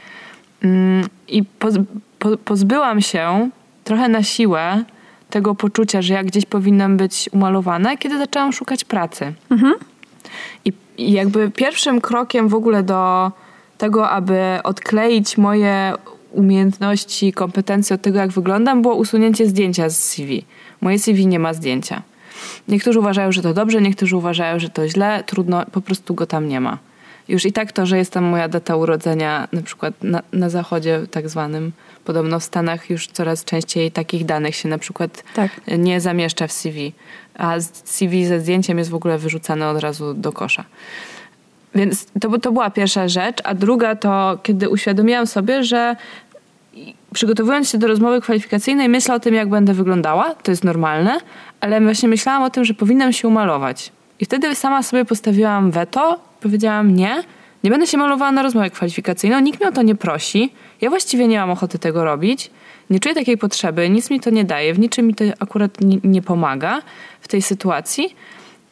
[1.27, 1.75] I poz,
[2.19, 3.49] po, pozbyłam się
[3.83, 4.83] trochę na siłę
[5.29, 9.33] tego poczucia, że ja gdzieś powinnam być umalowana, kiedy zaczęłam szukać pracy.
[10.65, 13.31] I, I jakby pierwszym krokiem w ogóle do
[13.77, 15.93] tego, aby odkleić moje
[16.31, 20.45] umiejętności, kompetencje od tego, jak wyglądam, było usunięcie zdjęcia z CV.
[20.81, 22.01] Moje CV nie ma zdjęcia.
[22.67, 26.47] Niektórzy uważają, że to dobrze, niektórzy uważają, że to źle, trudno, po prostu go tam
[26.47, 26.77] nie ma.
[27.27, 31.01] Już i tak to, że jest tam moja data urodzenia, na przykład na, na zachodzie
[31.11, 31.71] tak zwanym,
[32.05, 35.51] podobno w Stanach już coraz częściej takich danych się na przykład Tak.
[35.77, 36.93] nie zamieszcza w CV,
[37.41, 40.63] a CV ze zdjęciem jest w ogóle wyrzucane od razu do kosza.
[41.75, 45.95] Więc to, to była pierwsza rzecz, a druga to, kiedy uświadomiłam sobie, że
[47.13, 51.17] przygotowując się do rozmowy kwalifikacyjnej, myślę o tym, jak będę wyglądała, to jest normalne,
[51.59, 53.91] ale właśnie myślałam o tym, że powinnam się umalować.
[54.19, 57.23] I wtedy sama sobie postawiłam weto, powiedziałam nie,
[57.63, 61.27] nie będę się malowała na rozmowę kwalifikacyjną, nikt mnie o to nie prosi, ja właściwie
[61.27, 62.51] nie mam ochoty tego robić,
[62.91, 65.97] nie czuję takiej potrzeby, nic mi to nie daje, w niczym mi to akurat nie,
[66.03, 66.81] nie pomaga
[67.21, 68.15] w tej sytuacji.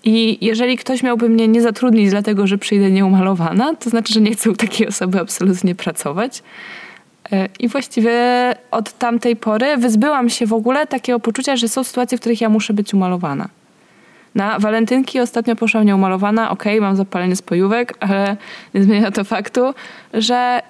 [0.03, 4.31] I jeżeli ktoś miałby mnie nie zatrudnić dlatego, że przyjdę nieumalowana, to znaczy, że nie
[4.31, 6.43] chcę u takiej osoby absolutnie pracować.
[7.31, 8.13] E, I właściwie
[8.71, 12.49] od tamtej pory wyzbyłam się w ogóle takiego poczucia, że są sytuacje, w których ja
[12.49, 13.49] muszę być umalowana.
[14.35, 18.37] Na walentynki ostatnio poszłam nieumalowana, okej, mam zapalenie spojówek, ale
[18.73, 19.73] nie zmienia to faktu,
[20.13, 20.61] że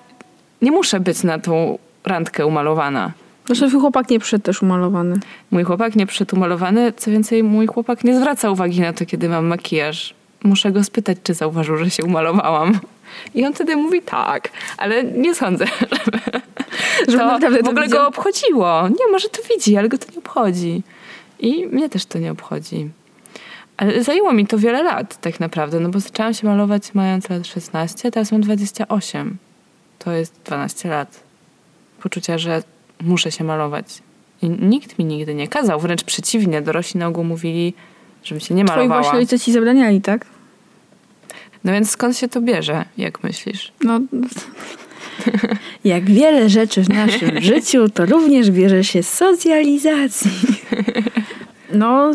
[0.61, 3.11] nie muszę być na tą randkę umalowana.
[3.49, 5.19] Zresztą twój chłopak nie przyszedł też umalowany.
[5.51, 9.29] Mój chłopak nie przyszedł umalowany, co więcej, mój chłopak nie zwraca uwagi na to, kiedy
[9.29, 10.13] mam makijaż.
[10.43, 12.79] Muszę go spytać, czy zauważył, że się umalowałam.
[13.35, 15.65] I on wtedy mówi tak, ale nie sądzę,
[17.07, 18.01] Żeby to naprawdę w ogóle widział.
[18.01, 18.87] go obchodziło.
[18.87, 20.83] Nie, może to widzi, ale go to nie obchodzi.
[21.39, 22.89] I mnie też to nie obchodzi.
[23.77, 27.47] Ale zajęło mi to wiele lat tak naprawdę, no bo zaczęłam się malować mając lat
[27.47, 29.37] 16, teraz mam 28.
[29.99, 31.19] To jest 12 lat.
[32.03, 32.63] Poczucia, że
[33.01, 33.85] muszę się malować.
[34.41, 36.61] I nikt mi nigdy nie kazał, wręcz przeciwnie.
[36.61, 37.73] Dorośli na ogół mówili,
[38.23, 39.01] żebym się nie Twoi malowała.
[39.01, 40.25] właśnie ojcy ci zabraniali, tak?
[41.63, 43.71] No więc skąd się to bierze, jak myślisz?
[43.83, 43.99] No,
[45.83, 50.31] jak wiele rzeczy w naszym życiu, to również bierze się z socjalizacji.
[51.73, 52.11] No,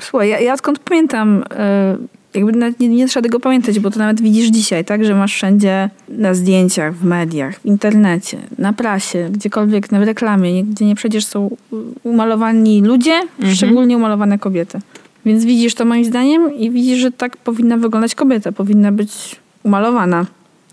[0.00, 1.96] słuchaj, ja, ja skąd pamiętam, e,
[2.38, 5.34] jakby nawet nie, nie trzeba tego pamiętać, bo to nawet widzisz dzisiaj, tak, że masz
[5.34, 11.26] wszędzie na zdjęciach, w mediach, w internecie, na prasie, gdziekolwiek, na reklamie, gdzie nie przecież
[11.26, 11.56] są
[12.02, 13.20] umalowani ludzie,
[13.54, 14.80] szczególnie umalowane kobiety.
[15.26, 20.26] Więc widzisz to moim zdaniem i widzisz, że tak powinna wyglądać kobieta, powinna być umalowana.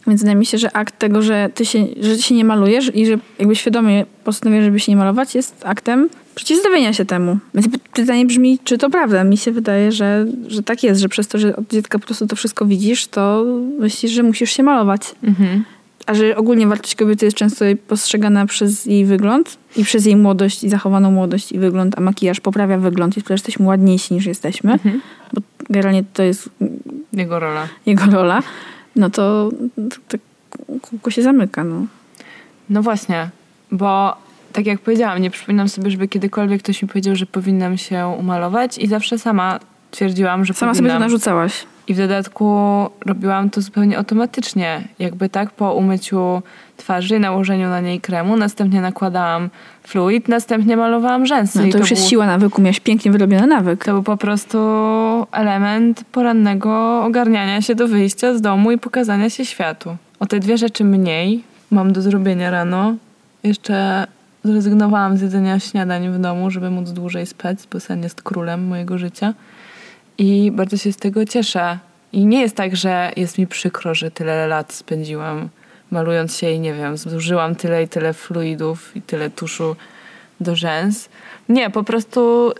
[0.07, 2.95] Więc wydaje mi się, że akt tego, że ty się, że ty się nie malujesz
[2.95, 7.37] i że jakby świadomie postanowisz, żeby się nie malować, jest aktem przeciwstawienia się temu.
[7.53, 9.23] Więc py- pytanie brzmi, czy to prawda?
[9.23, 12.27] Mi się wydaje, że, że tak jest, że przez to, że od dziecka po prostu
[12.27, 13.45] to wszystko widzisz, to
[13.79, 15.15] myślisz, że musisz się malować.
[15.23, 15.63] Mhm.
[16.05, 20.63] A że ogólnie wartość kobiety jest często postrzegana przez jej wygląd i przez jej młodość
[20.63, 24.25] i zachowaną młodość i wygląd, a makijaż poprawia wygląd i sprawia, że jesteśmy ładniejsi niż
[24.25, 25.01] jesteśmy, Mhm.
[25.33, 26.49] bo generalnie to jest
[27.13, 27.67] Jego rola.
[27.85, 28.43] jego rola,
[28.95, 29.49] no to,
[29.89, 30.17] to, to
[30.81, 31.63] kółko się zamyka.
[31.63, 31.85] No.
[32.69, 33.29] No właśnie,
[33.71, 34.17] bo
[34.55, 38.77] tak jak powiedziałam, nie przypominam sobie, żeby kiedykolwiek ktoś mi powiedział, że powinnam się umalować
[38.77, 39.59] i zawsze sama
[39.91, 41.11] twierdziłam, że Sama sobie to powinnam.
[41.11, 41.65] narzucałaś.
[41.87, 42.55] I w dodatku
[43.05, 44.81] robiłam to zupełnie automatycznie.
[44.99, 46.41] Jakby tak po umyciu
[46.77, 49.49] twarzy nałożeniu na niej kremu, następnie nakładałam
[49.83, 51.59] fluid, następnie malowałam rzęsy.
[51.59, 53.85] No, I to już był, jest siła nawyku, miałeś pięknie wyrobiony nawyk.
[53.85, 54.57] To był po prostu
[55.31, 59.97] element porannego ogarniania się do wyjścia z domu i pokazania się światu.
[60.19, 62.95] O te dwie rzeczy mniej mam do zrobienia rano.
[63.43, 64.07] Jeszcze
[64.45, 68.97] zrezygnowałam z jedzenia śniadań w domu, żeby móc dłużej spać, bo sen jest królem mojego
[68.97, 69.33] życia.
[70.17, 71.79] I bardzo się z tego cieszę.
[72.13, 75.49] I nie jest tak, że jest mi przykro, że tyle lat spędziłam
[75.91, 79.75] malując się i nie wiem, zużyłam tyle i tyle fluidów i tyle tuszu
[80.39, 81.09] do rzęs.
[81.49, 82.51] Nie, po prostu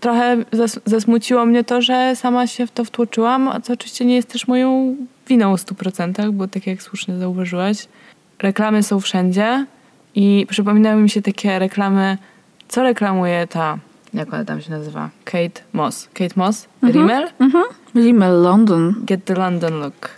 [0.00, 4.14] trochę zas- zasmuciło mnie to, że sama się w to wtłoczyłam, a co oczywiście nie
[4.14, 4.96] jest też moją
[5.28, 7.88] winą w 100%, bo tak jak słusznie zauważyłaś,
[8.38, 9.66] reklamy są wszędzie
[10.16, 12.18] i przypominały mi się takie reklamy,
[12.68, 13.78] co reklamuje ta,
[14.14, 15.10] jak ona tam się nazywa?
[15.24, 16.08] Kate Moss.
[16.14, 16.68] Kate Moss?
[16.84, 17.28] Rimmel?
[17.40, 17.64] Mhm.
[17.94, 18.94] Rimmel London.
[19.04, 20.10] Get the London Look.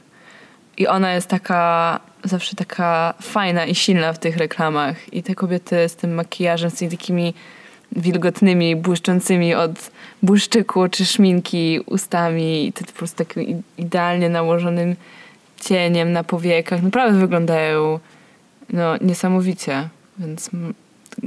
[0.76, 5.14] I ona jest taka, zawsze taka fajna i silna w tych reklamach.
[5.14, 7.34] I te kobiety z tym makijażem, z tymi takimi
[7.92, 9.90] wilgotnymi, błyszczącymi od
[10.22, 14.96] błyszczyku czy szminki ustami i te po prostu takim idealnie nałożonym
[15.60, 16.82] cieniem na powiekach.
[16.82, 17.98] Naprawdę wyglądają
[18.72, 19.88] no, niesamowicie.
[20.18, 20.50] Więc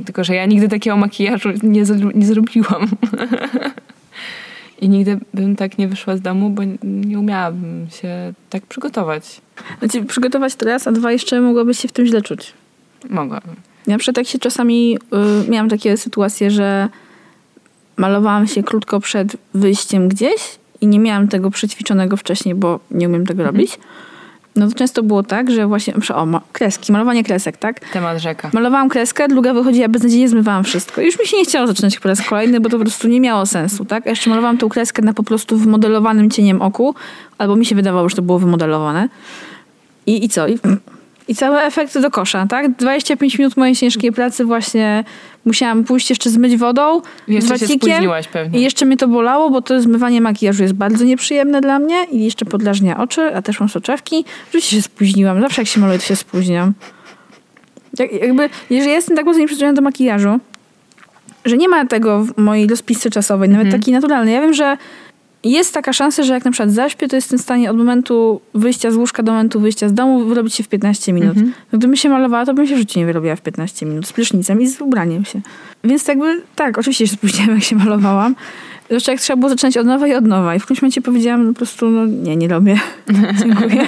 [0.06, 1.84] tylko, że ja nigdy takiego makijażu nie,
[2.16, 2.88] nie zrobiłam.
[4.82, 9.42] I nigdy bym tak nie wyszła z domu, bo nie umiałabym się tak przygotować.
[9.80, 12.54] Znaczy, przygotować to raz, a dwa jeszcze mogłabyś się w tym źle czuć.
[13.10, 13.56] Mogłabym.
[13.88, 14.98] Ja na przykład tak się czasami
[15.46, 16.90] y, miałam takie sytuacje, że
[17.98, 23.26] malowałam się krótko przed wyjściem gdzieś i nie miałam tego przećwiczonego wcześniej, bo nie umiem
[23.26, 23.80] tego robić.
[24.56, 27.80] No to często było tak, że właśnie, o, kreski, malowanie kresek, tak?
[27.80, 28.50] Temat rzeka.
[28.54, 31.02] Malowałam kreskę, druga wychodziła beznadziejnie, zmywałam wszystko.
[31.02, 33.22] I już mi się nie chciało zaczynać po raz kolejny, bo to po prostu nie
[33.22, 34.08] miało sensu, tak?
[34.08, 36.96] A jeszcze malowałam tą kreskę na po prostu wymodelowanym cieniem oku,
[37.38, 39.10] albo mi się wydawało, że to było wymodelowane.
[40.06, 40.48] I, i co?
[40.48, 40.60] I,
[41.32, 42.72] I cały efekt do kosza, tak?
[42.76, 45.04] 25 minut mojej ciężkiej pracy właśnie
[45.46, 47.90] musiałam pójść jeszcze zmyć wodą, Jeszcze z się wacikiem.
[47.92, 48.60] spóźniłaś pewnie.
[48.60, 52.24] I jeszcze mnie to bolało, bo to zmywanie makijażu jest bardzo nieprzyjemne dla mnie i
[52.24, 54.26] jeszcze podlażnia oczy, a też mam soczewki.
[54.50, 55.42] Oczywiście się spóźniłam.
[55.42, 56.74] Zawsze jak się maluję, to się spóźniam.
[58.00, 60.40] Jak, jakby, jeżeli jestem tak bardzo nieprzyzwyczajona do makijażu,
[61.46, 63.82] że nie ma tego w mojej rozpisce czasowej, nawet Mhm.
[63.82, 64.34] takiej naturalnej.
[64.34, 64.78] Ja wiem, że
[65.44, 68.92] jest taka szansa, że jak na przykład zaśpię, to jestem w stanie od momentu wyjścia
[68.92, 71.30] z łóżka do momentu wyjścia z domu wyrobić się w 15 minut.
[71.30, 71.54] Mhm.
[71.72, 74.08] No Gdybym się malowała, to bym się w życiu nie wyrobiła w 15 minut.
[74.08, 75.42] Z prysznicem i z ubraniem się.
[75.84, 78.36] Więc jakby, tak, oczywiście się spóźniłam, jak się malowałam.
[78.90, 80.56] Zresztą jak trzeba było zaczynać od nowa i od nowa.
[80.56, 82.80] I w którymś momencie powiedziałam po prostu, no nie, nie robię.
[83.40, 83.88] Dziękuję.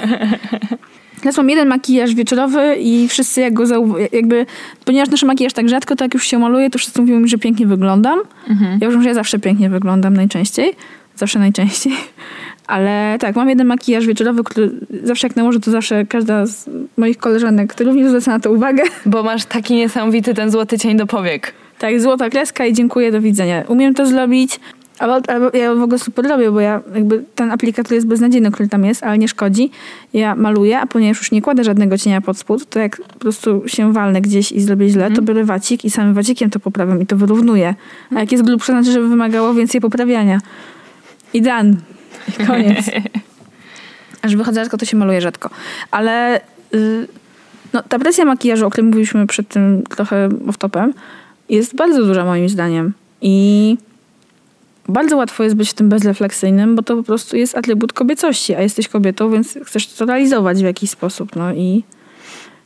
[1.20, 4.46] Teraz mam jeden makijaż wieczorowy i wszyscy jak go zauważyli, jakby,
[4.84, 7.38] ponieważ nasz makijaż tak rzadko, to jak już się maluje, to wszyscy mówią mi, że
[7.38, 8.18] pięknie wyglądam.
[8.48, 8.78] Mhm.
[8.80, 10.72] Ja uważam, że ja zawsze pięknie wyglądam najczęściej.
[11.16, 11.92] Zawsze najczęściej.
[12.66, 14.70] Ale tak, mam jeden makijaż wieczorowy, który
[15.02, 18.82] zawsze jak nałożę, to zawsze każda z moich koleżanek, to również zwraca na to uwagę.
[19.06, 21.52] Bo masz taki niesamowity ten złoty cień do powiek.
[21.78, 23.64] Tak, złota kreska i dziękuję, do widzenia.
[23.68, 24.60] Umiem to zrobić.
[24.98, 28.68] Ale, ale ja w ogóle super robię, bo ja jakby ten aplikator jest beznadziejny, który
[28.68, 29.70] tam jest, ale nie szkodzi.
[30.12, 33.62] Ja maluję, a ponieważ już nie kładę żadnego cienia pod spód, to jak po prostu
[33.66, 37.06] się walnę gdzieś i zrobię źle, to biorę wacik i samym wacikiem to poprawiam i
[37.06, 37.74] to wyrównuję.
[38.16, 40.38] A jak jest grubsze, znaczy, że wymagało więcej poprawiania.
[41.34, 41.42] I.
[42.40, 42.90] I koniec.
[44.22, 45.50] Aż wychodzę rzadko, to się maluje rzadko.
[45.90, 46.40] Ale
[46.74, 47.08] y,
[47.72, 50.92] no, ta presja makijażu, o której mówiliśmy przed tym trochę off-topem,
[51.48, 52.92] jest bardzo duża moim zdaniem.
[53.22, 53.76] I
[54.88, 58.60] bardzo łatwo jest być w tym bezrefleksyjnym, bo to po prostu jest atrybut kobiecości, a
[58.60, 61.84] jesteś kobietą, więc chcesz to realizować w jakiś sposób, no i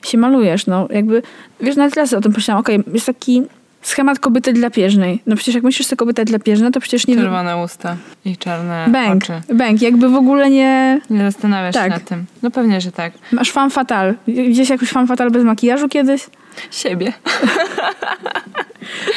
[0.03, 1.23] się malujesz, no jakby,
[1.61, 3.43] wiesz, nawet raz o tym pomyślałam, okej, jest taki
[3.83, 5.23] schemat kobiety drapieżnej.
[5.27, 7.15] No przecież jak myślisz sobie kobieta drapieżna, to przecież nie...
[7.17, 9.33] Czerwone usta i czarne Bęk, oczy.
[9.55, 11.01] bęk, jakby w ogóle nie...
[11.11, 11.85] Nie zastanawiasz Tak.
[11.85, 12.25] się nad tym.
[12.43, 13.13] No pewnie, że tak.
[13.33, 14.15] Masz fan fatal.
[14.27, 16.27] Widziałeś jakiś fan fatal bez makijażu kiedyś?
[16.71, 17.13] Siebie.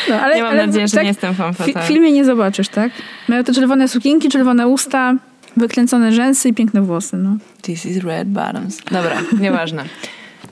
[0.09, 1.83] No, ale, Nie mam ale nadzieję, że tak nie jestem fan fatal.
[1.83, 2.91] w filmie nie zobaczysz, tak?
[3.27, 5.13] Mają te czerwone sukienki, czerwone usta,
[5.57, 7.35] wykręcone rzęsy i piękne włosy, no.
[7.61, 8.77] This is red bottoms.
[8.91, 9.83] Dobra, nieważne.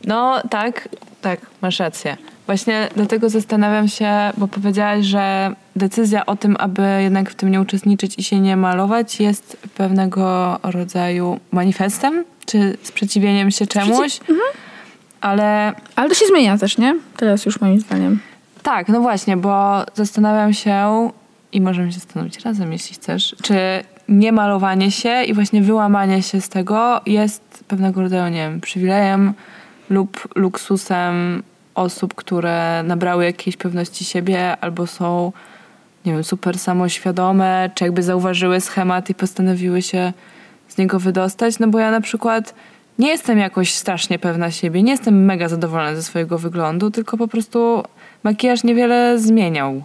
[0.07, 0.89] No tak,
[1.21, 2.17] tak, masz rację.
[2.49, 7.61] Właśnie dlatego zastanawiam się, bo powiedziałaś, że decyzja o tym, aby jednak w tym nie
[7.61, 14.19] uczestniczyć i się nie malować jest pewnego rodzaju manifestem, czy sprzeciwieniem się czemuś.
[15.21, 16.95] Ale Ale to się zmienia też, nie?
[17.17, 18.19] Teraz już moim zdaniem.
[18.63, 21.09] tak, no właśnie, bo zastanawiam się
[21.51, 23.55] i możemy się zastanowić razem, jeśli chcesz, czy
[24.07, 29.33] niemalowanie się i właśnie wyłamanie się z tego jest pewnego rodzaju, nie wiem, przywilejem
[29.89, 31.43] lub luksusem
[31.79, 35.31] osób, które nabrały jakiejś pewności siebie albo są,
[36.05, 40.13] nie wiem, super samoświadome, czy jakby zauważyły schemat i postanowiły się
[40.67, 41.59] z niego wydostać.
[41.59, 42.53] No bo ja na przykład
[42.99, 47.27] nie jestem jakoś strasznie pewna siebie, nie jestem mega zadowolona ze swojego wyglądu, tylko po
[47.27, 47.83] prostu
[48.23, 49.83] makijaż niewiele zmieniał.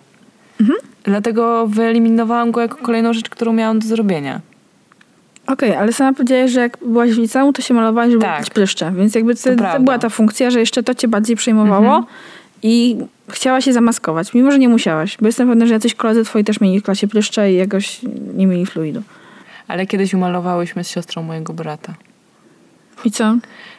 [1.05, 4.41] Dlatego wyeliminowałam go jako kolejną rzecz, którą miałam do zrobienia.
[5.47, 8.45] Okej, ale sama powiedziałaś, że jak byłaś w liceum, to się malowałeś, żeby Tak.
[8.45, 8.93] pryszcze.
[8.97, 9.79] Więc jakby to, to prawda.
[9.79, 12.07] była ta funkcja, że jeszcze to cię bardziej przejmowało
[12.63, 12.97] i
[13.29, 15.17] chciała się zamaskować, mimo że nie musiałaś.
[15.21, 18.01] Bo jestem pewna, że jacyś koledzy twoi też mieli w klasie pryszcze i jakoś
[18.35, 19.03] nie mieli fluidu.
[19.69, 21.95] Ale kiedyś umalowałyśmy z siostrą mojego brata.
[23.05, 23.37] I co?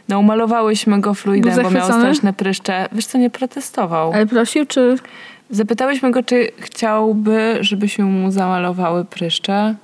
[0.09, 2.89] No umalowałyśmy go fluidem, bo miał straszne pryszcze.
[2.91, 4.13] Wiesz co, nie protestował.
[4.13, 4.95] Ale prosił, czy...
[5.49, 9.75] Zapytałyśmy go, czy chciałby, żebyśmy mu zamalowały pryszcze,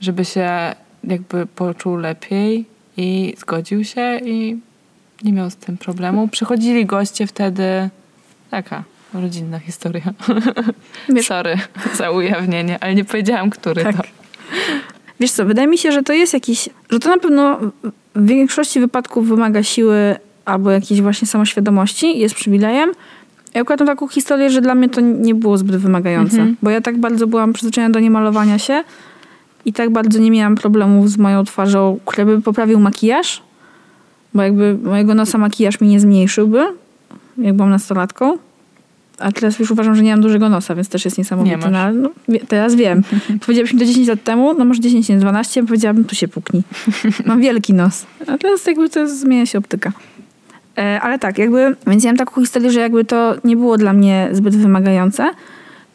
[0.00, 2.64] żeby się jakby poczuł lepiej
[2.96, 4.56] i zgodził się i
[5.24, 6.28] nie miał z tym problemu.
[6.28, 7.88] Przychodzili goście wtedy,
[8.50, 8.82] taka
[9.14, 10.02] rodzinna historia.
[11.08, 11.56] Wiesz- Sorry
[11.94, 13.96] za ujawnienie, ale nie powiedziałam, który Tak.
[13.96, 14.02] to.
[15.20, 16.68] Wiesz co, wydaje mi się, że to jest jakiś...
[16.90, 17.58] Że to na pewno
[18.14, 22.90] w większości wypadków wymaga siły albo jakiejś właśnie samoświadomości, jest przywilejem.
[23.54, 26.56] Ja akurat mam taką historię, że dla mnie to nie było zbyt wymagające, Mhm.
[26.62, 28.84] bo ja tak bardzo byłam przyzwyczajona do niemalowania się
[29.68, 33.42] i tak bardzo nie miałam problemów z moją twarzą, który by poprawił makijaż,
[34.34, 36.66] bo jakby mojego nosa makijaż mi nie zmniejszyłby,
[37.38, 38.38] jak byłam nastolatką.
[39.18, 41.56] A teraz już uważam, że nie mam dużego nosa, więc też jest niesamowite.
[41.56, 41.70] Nie.
[41.70, 41.92] No,
[42.28, 43.02] no, teraz wiem.
[43.46, 46.62] Powiedziałabyś mi to 10 lat temu, no może 10, nie 12, powiedziałabym, tu się puknij.
[47.26, 48.06] Mam wielki nos.
[48.26, 49.92] A teraz jakby to zmienia się optyka.
[50.78, 53.92] E, ale tak, jakby, więc ja mam taką historię, że jakby to nie było dla
[53.92, 55.30] mnie zbyt wymagające,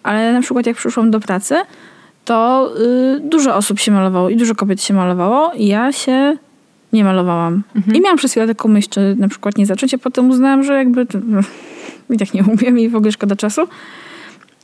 [0.03, 1.55] ale na przykład jak przyszłam do pracy,
[2.25, 2.69] to
[3.17, 6.37] y, dużo osób się malowało i dużo kobiet się malowało i ja się
[6.93, 7.63] nie malowałam.
[7.93, 10.73] I miałam przez chwilę taką myśl, czy na przykład nie zacząć, a potem uznałam, że
[10.73, 11.07] jakby
[12.09, 13.61] i tak nie umiem i w ogóle szkoda czasu.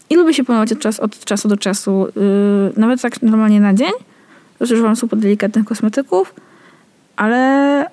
[0.09, 3.73] I lubię się pomalować od, czas, od czasu do czasu, y, nawet tak normalnie na
[3.73, 3.91] dzień.
[4.59, 6.33] Używam super delikatnych kosmetyków,
[7.15, 7.85] ale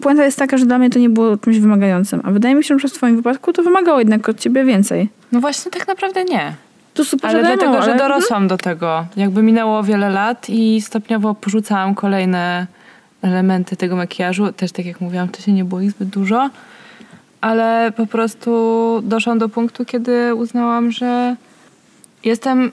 [0.00, 2.20] puenta jest taka, że dla mnie to nie było czymś wymagającym.
[2.24, 5.08] A wydaje mi się, że w twoim wypadku to wymagało jednak od ciebie więcej.
[5.32, 6.54] No właśnie tak naprawdę nie.
[6.94, 9.06] To super, Ale że dlatego, że ale- dorosłam do tego.
[9.16, 12.66] Jakby minęło wiele lat i stopniowo porzucałam kolejne
[13.22, 14.52] elementy tego makijażu.
[14.52, 16.50] Też tak jak mówiłam, wcześniej nie było ich zbyt dużo.
[17.40, 18.50] Ale po prostu
[19.04, 21.36] doszłam do punktu, kiedy uznałam, że
[22.24, 22.72] jestem...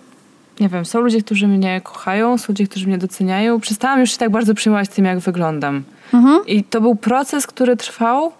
[0.60, 3.60] Nie wiem, są ludzie, którzy mnie kochają, są ludzie, którzy mnie doceniają.
[3.60, 5.84] Przestałam już się tak bardzo przejmować tym, jak wyglądam.
[6.13, 6.39] Mhm.
[6.47, 8.32] I to był proces, który trwał,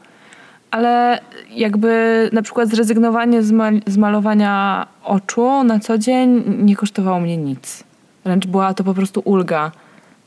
[0.72, 1.20] ale
[1.52, 7.38] jakby na przykład zrezygnowanie z, ma- z malowania oczu na co dzień nie kosztowało mnie
[7.38, 7.84] nic.
[8.24, 9.72] Wręcz była to po prostu ulga,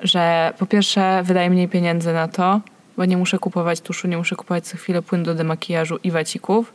[0.00, 2.60] że po pierwsze wydaje mniej pieniędzy na to,
[2.96, 6.74] bo nie muszę kupować tuszu, nie muszę kupować co chwilę płynu do demakijażu i wacików.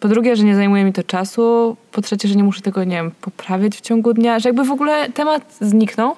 [0.00, 1.76] Po drugie, że nie zajmuje mi to czasu.
[1.92, 4.38] Po trzecie, że nie muszę tego, nie wiem, poprawiać w ciągu dnia.
[4.38, 6.16] Że jakby w ogóle temat zniknął.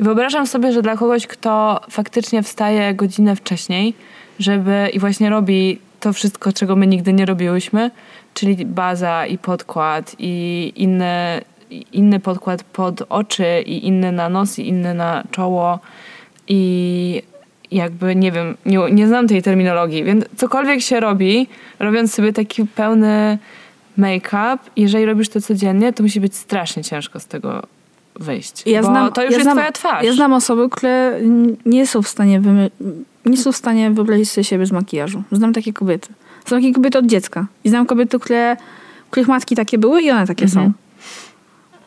[0.00, 3.94] I wyobrażam sobie, że dla kogoś, kto faktycznie wstaje godzinę wcześniej,
[4.38, 7.90] żeby i właśnie robi to wszystko, czego my nigdy nie robiłyśmy,
[8.34, 11.42] czyli baza i podkład i inne,
[11.92, 15.78] inny podkład pod oczy i inny na nos i inny na czoło
[16.48, 17.22] i
[17.70, 21.46] jakby nie wiem, nie, nie znam tej terminologii, więc cokolwiek się robi,
[21.78, 23.38] robiąc sobie taki pełny
[23.98, 27.62] make-up, jeżeli robisz to codziennie, to musi być strasznie ciężko z tego
[28.20, 28.62] wyjść.
[28.66, 30.04] Ja znam, to już ja jest znam, twoja twarz.
[30.04, 31.20] Ja znam osoby, które
[31.66, 32.70] nie są w stanie wymy-
[33.26, 35.22] nie są w stanie wyobrazić sobie siebie z makijażu.
[35.32, 36.08] Znam takie kobiety.
[36.46, 37.46] Są takie kobiety od dziecka.
[37.64, 38.56] I znam kobiety, które,
[39.10, 40.66] których matki takie były i one takie Mhm.
[40.66, 40.72] są.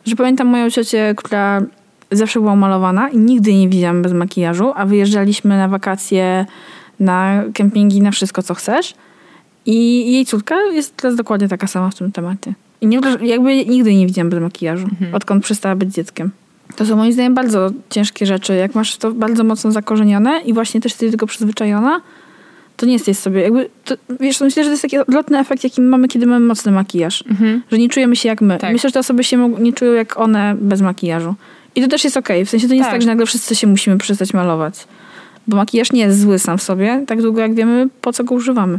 [0.04, 1.62] Że pamiętam moją ciocię, która
[2.10, 6.46] zawsze była umalowana i nigdy nie widziałam bez makijażu, a wyjeżdżaliśmy na wakacje,
[7.00, 8.94] na kempingi, na wszystko, co chcesz.
[9.66, 12.54] I jej córka jest teraz dokładnie taka sama w tym temacie.
[12.80, 16.30] I nie, jakby nigdy nie widziałam bez makijażu, odkąd przestała być dzieckiem.
[16.76, 18.54] To są moim zdaniem bardzo ciężkie rzeczy.
[18.54, 22.00] Jak masz to bardzo mocno zakorzenione i właśnie też jesteś do tego przyzwyczajona,
[22.76, 23.68] to nie jesteś sobie jakby...
[23.84, 27.24] To, wiesz, myślę, że to jest taki odlotny efekt, jaki mamy, kiedy mamy mocny makijaż.
[27.72, 28.58] Że nie czujemy się jak my.
[28.58, 28.72] Tak.
[28.72, 31.34] Myślę, że te osoby się nie czują jak one bez makijażu.
[31.74, 32.44] I to też jest okej.
[32.44, 32.94] W sensie to nie jest Tak.
[32.94, 34.86] tak, że nagle wszyscy się musimy przestać malować.
[35.46, 38.34] Bo makijaż nie jest zły sam w sobie, tak długo jak wiemy, po co go
[38.34, 38.78] używamy.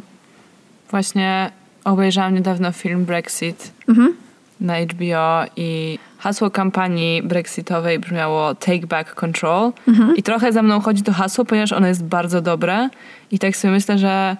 [0.91, 1.51] Właśnie
[1.91, 4.13] obejrzałam niedawno film Brexit Mhm.
[4.61, 9.71] na HBO i hasło kampanii brexitowej brzmiało Take Back Control.
[10.15, 12.89] I trochę za mną chodzi to hasło, ponieważ ono jest bardzo dobre.
[13.31, 14.37] I tak sobie myślę, że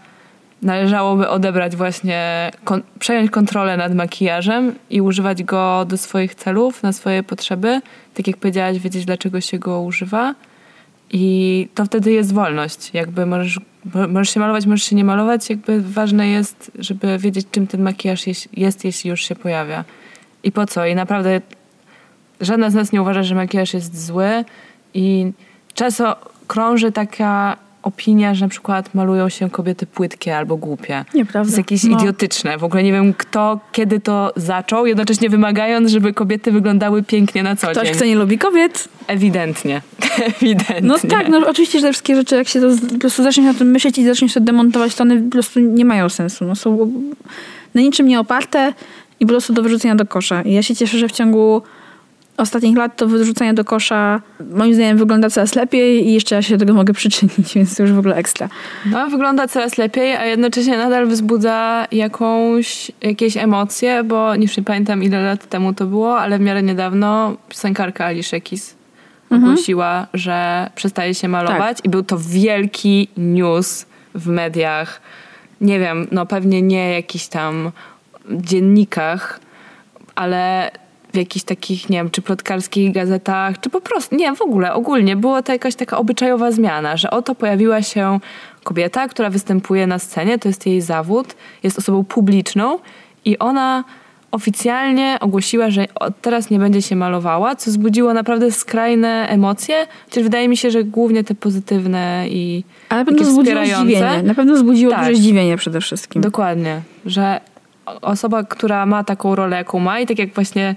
[0.62, 6.93] należałoby odebrać właśnie, kon- przejąć kontrolę nad makijażem i używać go do swoich celów, na
[6.93, 7.82] swoje potrzeby.
[8.14, 10.36] Tak jak powiedziałaś, wiedzieć dlaczego się go używa.
[11.12, 12.93] I to wtedy jest wolność.
[12.93, 13.60] Jakby możesz,
[13.93, 15.49] mo- możesz się malować, możesz się nie malować.
[15.49, 19.84] Jakby ważne jest, żeby wiedzieć, czym ten makijaż jest, jest, jeśli już się pojawia.
[20.43, 20.86] I po co?
[20.86, 21.41] I naprawdę
[22.41, 24.45] żadna z nas nie uważa, że makijaż jest zły.
[24.93, 25.32] I
[25.74, 26.16] często
[26.47, 27.58] krąży taka
[27.88, 31.06] opinia, że na przykład malują się kobiety płytkie albo głupie.
[31.12, 31.48] To Nieprawda.
[31.48, 31.98] jest jakieś No.
[32.00, 32.58] idiotyczne.
[32.58, 37.56] W ogóle nie wiem kto, kiedy to zaczął, jednocześnie wymagając, żeby kobiety wyglądały pięknie na
[37.56, 37.96] co Ktoś, dzień.
[37.96, 39.82] kto nie lubi kobiet, Ewidentnie.
[40.42, 40.82] Ewidentnie.
[40.82, 43.54] No tak, no oczywiście, że te wszystkie rzeczy, jak się to po prostu zaczniesz na
[43.54, 46.46] tym myśleć i zaczniesz to demontować, to one po prostu nie mają sensu.
[46.46, 46.92] No, są
[47.76, 48.74] na niczym nie oparte
[49.20, 50.42] i po prostu do wyrzucenia do kosza.
[50.42, 51.62] I ja się cieszę, że w ciągu
[52.38, 54.22] ostatnich lat to wyrzucanie do kosza
[54.56, 57.84] moim zdaniem wygląda coraz lepiej i jeszcze ja się do tego mogę przyczynić, więc to
[57.84, 58.50] już w ogóle ekstra.
[58.86, 65.04] No, wygląda coraz lepiej, a jednocześnie nadal wzbudza jakąś, jakieś emocje, bo nie nie pamiętam
[65.04, 68.76] ile lat temu to było, ale w miarę niedawno piosenkarka Alicia Keys
[69.30, 73.86] ogłosiła, że przestaje się malować i był to wielki news
[74.16, 75.02] w mediach.
[75.62, 77.72] Nie wiem, no pewnie nie jakichś tam
[78.30, 79.40] dziennikach,
[80.16, 80.72] ale
[81.14, 85.16] w jakichś takich, nie wiem, czy plotkarskich gazetach, czy po prostu, nie, w ogóle, ogólnie
[85.16, 88.20] była to jakaś taka obyczajowa zmiana, że oto pojawiła się
[88.64, 92.80] kobieta, która występuje na scenie, to jest jej zawód, jest osobą publiczną
[93.26, 93.84] i ona
[94.32, 100.24] oficjalnie ogłosiła, że od teraz nie będzie się malowała, co wzbudziło naprawdę skrajne emocje, chociaż
[100.24, 103.76] wydaje mi się, że głównie te pozytywne i Ale na pewno wspierające.
[103.86, 104.24] zdziwienie.
[104.24, 105.01] Na pewno wzbudziło Tak.
[105.05, 106.22] duże zdziwienie przede wszystkim.
[106.22, 107.39] Dokładnie, że
[108.02, 110.76] osoba, która ma taką rolę, jaką ma i tak jak właśnie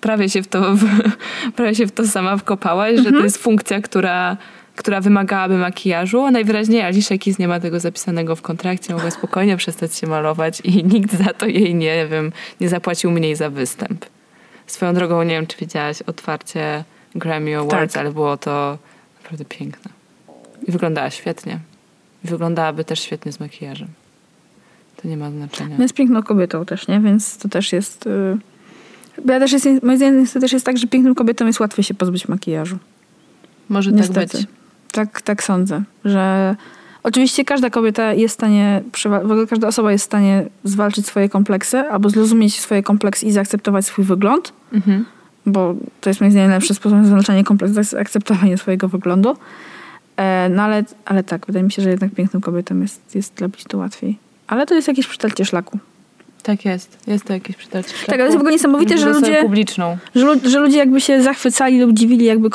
[0.00, 0.74] prawie się w to,
[1.56, 4.36] prawie się w to sama wkopałaś, że to jest funkcja, która,
[4.76, 9.96] która wymagałaby makijażu, najwyraźniej Alicia Keys nie ma tego zapisanego w kontrakcie, mogła spokojnie przestać
[9.96, 14.06] się malować i nikt za to jej, nie wiem, nie zapłacił mniej za występ.
[14.66, 16.84] Swoją drogą, nie wiem, czy widziałaś otwarcie
[17.14, 18.00] Grammy Awards, Tak.
[18.00, 18.78] ale było to
[19.22, 19.90] naprawdę piękne.
[20.68, 21.58] I wyglądała świetnie.
[22.24, 23.88] I wyglądałaby też świetnie z makijażem.
[25.02, 25.76] To nie ma znaczenia.
[25.78, 27.00] No jest piękną kobietą też, nie?
[27.00, 28.06] Więc to też jest...
[28.06, 28.38] Yy...
[29.26, 31.94] Ja też jest, moim zdaniem to też jest tak, że pięknym kobietom jest łatwiej się
[31.94, 32.78] pozbyć makijażu.
[33.68, 34.28] Może Niestety.
[34.32, 34.50] tak być.
[34.92, 36.56] Tak, tak sądzę, że
[37.02, 38.82] oczywiście każda kobieta jest w stanie,
[39.22, 43.32] w ogóle każda osoba jest w stanie zwalczyć swoje kompleksy albo zrozumieć swoje kompleksy i
[43.32, 45.04] zaakceptować swój wygląd, Mhm.
[45.46, 49.36] bo to jest moim zdaniem lepszy sposób na zwalczanie kompleksu, to jest akceptowanie swojego wyglądu.
[50.16, 53.64] E, no ale, ale tak, wydaje mi się, że jednak pięknym kobietom jest, jest robić
[53.64, 54.18] to łatwiej.
[54.50, 55.78] Ale to jest jakieś przytarcie szlaku.
[56.42, 56.98] Tak jest.
[57.06, 57.94] Jest to jakieś przytarcie.
[58.06, 59.98] Tak, ale jest w ogóle niesamowite, że ludzie, publiczną.
[60.14, 62.50] że, że ludzie jakby się zachwycali lub dziwili jakby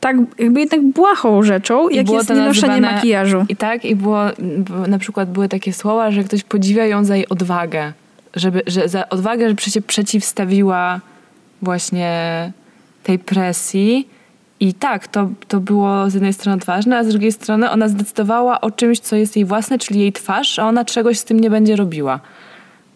[0.00, 3.44] tak jakby jednak błahą rzeczą, I jak było jest to nazywane- makijażu.
[3.48, 4.20] I tak, i było,
[4.88, 7.92] na przykład były takie słowa, że ktoś podziwia ją za jej odwagę.
[8.34, 11.00] Żeby, że za odwagę, że się przeciwstawiła
[11.62, 12.52] właśnie
[13.02, 14.08] tej presji.
[14.60, 18.60] I tak, to, to było z jednej strony odważne, a z drugiej strony ona zdecydowała
[18.60, 21.50] o czymś, co jest jej własne, czyli jej twarz, a ona czegoś z tym nie
[21.50, 22.20] będzie robiła.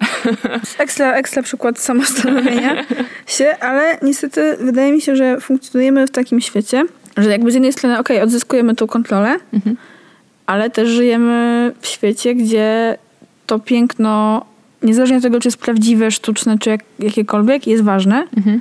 [0.79, 2.85] Ekstra, ekstra przykład samostanowienia
[3.27, 6.85] się, ale niestety wydaje mi się, że funkcjonujemy w takim świecie,
[7.17, 9.37] że jakby z jednej strony, okej, odzyskujemy tą kontrolę,
[10.47, 12.99] ale też żyjemy w świecie, gdzie
[13.47, 14.45] to piękno
[14.83, 18.27] niezależnie od tego, czy jest prawdziwe, sztuczne, czy jak, jakiekolwiek, jest ważne.
[18.37, 18.61] Mhm.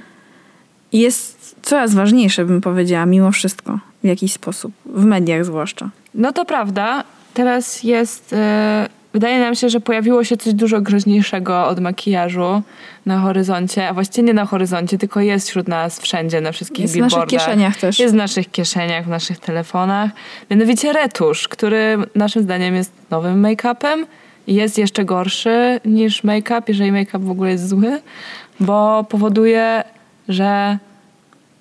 [0.94, 4.72] Jest coraz ważniejsze, bym powiedziała, mimo wszystko, w jakiś sposób.
[4.86, 5.90] W mediach zwłaszcza.
[6.16, 7.04] No to prawda.
[7.34, 8.34] Teraz jest.
[8.34, 12.62] e, wydaje nam się, że pojawiło się coś dużo groźniejszego od makijażu
[13.06, 16.94] na horyzoncie, a właściwie nie na horyzoncie, tylko jest wśród nas wszędzie, na wszystkich Jest
[16.94, 17.40] w naszych billboardach.
[17.40, 18.00] kieszeniach też.
[18.00, 20.12] Jest w naszych kieszeniach, w naszych telefonach.
[20.52, 24.06] Mianowicie retusz, który naszym zdaniem jest nowym make-upem
[24.48, 28.02] jest jeszcze gorszy niż make-up, jeżeli make-up w ogóle jest zły,
[28.60, 29.84] bo powoduje,
[30.30, 30.78] że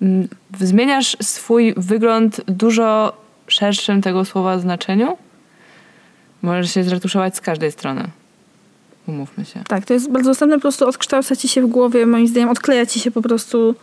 [0.01, 0.27] mm,
[0.59, 5.17] zmieniasz swój wygląd w dużo szerszym tego słowa znaczeniu.
[6.41, 8.07] Możesz się zretuszować z każdej strony.
[9.07, 9.63] Umówmy się.
[9.67, 12.85] Tak, to jest bardzo dostępne, po prostu odkształca ci się w głowie, moim zdaniem odkleja
[12.85, 13.75] ci się po prostu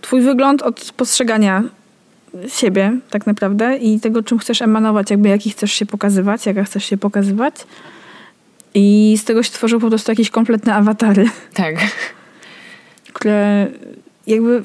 [0.00, 1.62] twój wygląd od postrzegania
[2.48, 6.84] siebie tak naprawdę i tego, czym chcesz emanować, jakby jaki chcesz się pokazywać, jaka chcesz
[6.84, 7.54] się pokazywać.
[8.74, 11.74] I z tego się tworzą po prostu jakieś kompletne awatary, Tak.
[13.12, 13.66] które
[14.28, 14.62] jakby...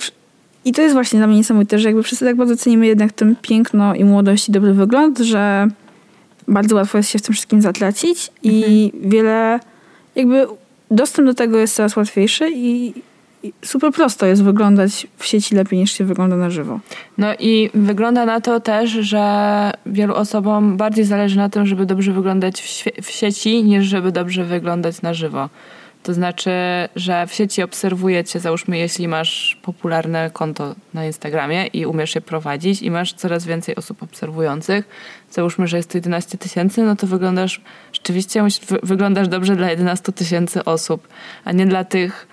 [0.66, 3.36] I to jest właśnie dla mnie niesamowite, że jakby wszyscy tak bardzo cenimy jednak ten
[3.42, 5.68] piękno i młodość i dobry wygląd, że
[6.48, 9.60] bardzo łatwo jest się w tym wszystkim zatracić i wiele
[10.16, 10.48] jakby
[10.92, 12.94] dostęp do tego jest coraz łatwiejszy i,
[13.66, 16.80] super prosto jest wyglądać w sieci lepiej niż się wygląda na żywo.
[17.18, 22.12] No i wygląda na to też, że wielu osobom bardziej zależy na tym, żeby dobrze
[22.12, 25.50] wyglądać w, w sieci, niż żeby dobrze wyglądać na żywo.
[26.04, 26.52] To znaczy,
[26.96, 32.82] że w sieci obserwujecie, załóżmy, jeśli masz popularne konto na Instagramie i umiesz je prowadzić
[32.82, 34.86] i masz coraz więcej osób obserwujących,
[35.32, 37.62] załóżmy, że jest to 11 tysięcy, no to wyglądasz,
[37.94, 38.44] rzeczywiście
[38.84, 41.08] wyglądasz dobrze dla 11 tysięcy osób,
[41.46, 42.28] a nie dla tych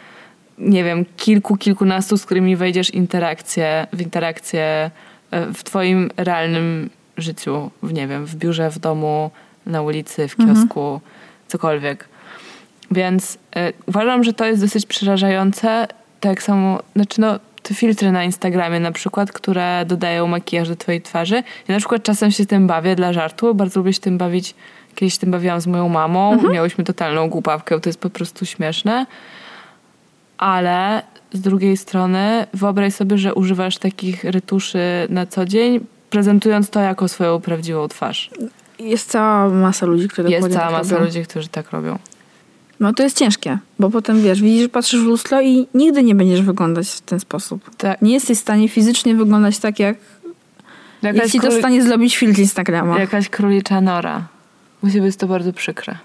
[0.59, 4.91] nie wiem, kilku, kilkunastu, z którymi wejdziesz interakcję, w interakcję
[5.31, 9.31] e, w twoim realnym życiu, w nie wiem, w biurze, w domu,
[9.67, 11.01] na ulicy, w kiosku,
[11.49, 12.09] cokolwiek.
[12.91, 15.89] Więc e, uważam, że to jest dosyć przerażające.
[16.21, 21.03] Tak samo, znaczy no, te filtry na Instagramie na przykład, które dodają makijaż do twojej
[21.03, 21.35] twarzy.
[21.69, 24.55] Ja na przykład czasem się tym bawię dla żartu, bardzo lubię się tym bawić.
[24.95, 29.07] Kiedyś tym bawiłam z moją mamą, miałyśmy totalną głupawkę, to jest po prostu śmieszne
[30.41, 35.81] ale z drugiej strony wyobraź sobie, że używasz takich retuszy na co dzień,
[36.11, 38.31] prezentując to jako swoją prawdziwą twarz.
[38.79, 41.05] Jest cała masa ludzi, które Jest cała tak masa robią.
[41.05, 41.99] ludzi, którzy tak robią.
[42.81, 46.43] No to jest ciężkie, bo potem wiesz, widzisz, patrzysz w lustro i nigdy nie będziesz
[46.43, 47.71] wyglądać w ten sposób.
[47.77, 48.03] Tak.
[48.03, 49.97] Nie jesteś w stanie fizycznie wyglądać tak, jak,
[51.03, 52.99] jak Jakaś, w króli- stanie zrobić filtr Instagrama.
[53.01, 54.27] jakaś królicza nora.
[54.83, 55.99] Musi być to bardzo przykre.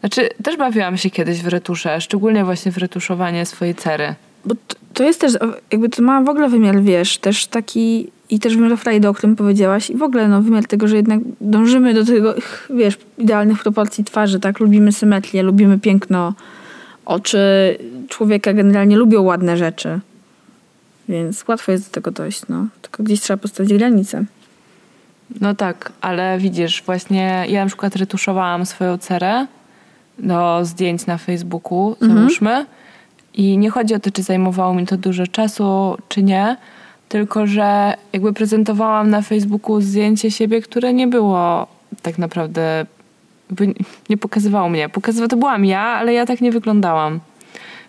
[0.00, 4.14] Znaczy, też bawiłam się kiedyś w retusze, szczególnie właśnie w retuszowanie swojej cery.
[4.44, 5.32] Bo to, to jest też,
[5.72, 9.36] jakby to ma w ogóle wymiar, wiesz, też taki i też wymiar frajdy, o którym
[9.36, 12.34] powiedziałaś i w ogóle no, wymiar tego, że jednak dążymy do tego,
[12.70, 14.60] wiesz, idealnych proporcji twarzy, tak?
[14.60, 16.34] Lubimy symetrię, lubimy piękno,
[17.06, 17.38] oczy
[18.08, 20.00] człowieka generalnie lubią ładne rzeczy.
[21.08, 22.66] Więc łatwo jest do tego dojść, no.
[22.82, 24.24] Tylko gdzieś trzeba postawić granicę.
[25.40, 29.46] No tak, ale widzisz, właśnie ja na przykład retuszowałam swoją cerę
[30.18, 32.66] do zdjęć na Facebooku, załóżmy.
[33.34, 36.56] I nie chodzi o to, czy zajmowało mi to dużo czasu, czy nie,
[37.10, 41.66] tylko że jakby prezentowałam na Facebooku zdjęcie siebie, które nie było
[42.02, 42.86] tak naprawdę,
[44.08, 44.88] nie pokazywało mnie.
[44.88, 47.20] Pokazywa, to byłam ja, ale ja tak nie wyglądałam.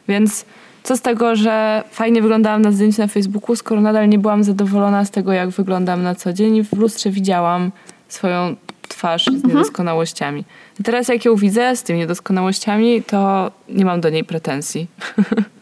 [0.07, 0.45] Więc
[0.83, 5.05] co z tego, że fajnie wyglądałam na zdjęciu na Facebooku, skoro nadal nie byłam zadowolona
[5.05, 7.71] z tego, jak wyglądam na co dzień i w lustrze widziałam
[8.07, 8.55] swoją
[8.87, 10.45] twarz z niedoskonałościami.
[10.79, 14.87] I teraz jak ją widzę z tymi niedoskonałościami, to nie mam do niej pretensji.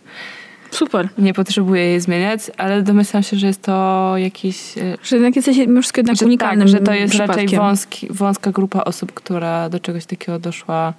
[0.72, 1.10] Super.
[1.18, 4.78] Nie potrzebuję jej zmieniać, ale domyślam się, że jest to jakiś...
[4.78, 8.52] e, Że jednak jesteś wszystko jednak że, unikalnym tak, że to jest raczej wąski, wąska
[8.52, 10.94] grupa osób, która do czegoś takiego doszła,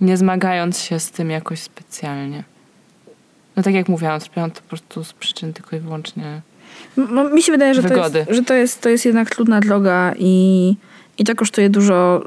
[0.00, 2.44] nie zmagając się z tym jakoś specjalnie.
[3.56, 6.40] No tak jak mówiłam, zrobiłam to po prostu z przyczyn tylko i wyłącznie...
[6.98, 10.14] M- Mi się wydaje, że, to jest, że to, jest, to jest jednak trudna droga
[10.18, 10.74] i,
[11.18, 12.22] i to kosztuje dużo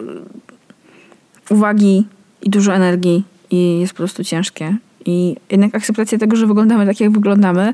[1.50, 2.06] uwagi
[2.42, 4.76] i dużo energii i jest po prostu ciężkie.
[5.06, 7.74] I jednak akceptacja tego, że wyglądamy tak, jak wyglądamy,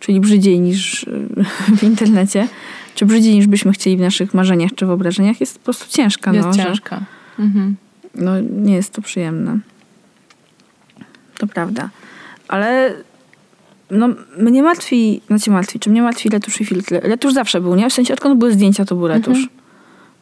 [0.00, 1.28] czyli brzydziej niż y,
[1.76, 2.48] w internecie,
[2.94, 6.32] czy brzydziej niż byśmy chcieli w naszych marzeniach czy wyobrażeniach, jest po prostu ciężka.
[6.32, 7.00] Jest no, że- ciężka.
[7.38, 7.76] Mhm.
[8.14, 9.58] no, nie jest to przyjemne.
[11.38, 11.90] To prawda.
[12.48, 12.94] Ale
[13.90, 14.08] no,
[14.38, 17.00] mnie martwi, znaczy martwi, czy mnie martwi retusz i filtry.
[17.00, 17.90] Retusz zawsze był, nie?
[17.90, 19.48] W sensie odkąd były zdjęcia, to był retusz.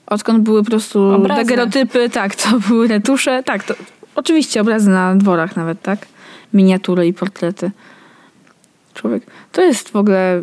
[0.07, 3.43] Odkąd były po prostu dagerotypy, tak, to były retusze.
[3.43, 3.75] Tak, to
[4.15, 6.07] oczywiście obrazy na dworach nawet, tak?
[6.55, 7.71] Miniatury i portrety.
[8.95, 9.23] Człowiek.
[9.53, 10.43] To jest w ogóle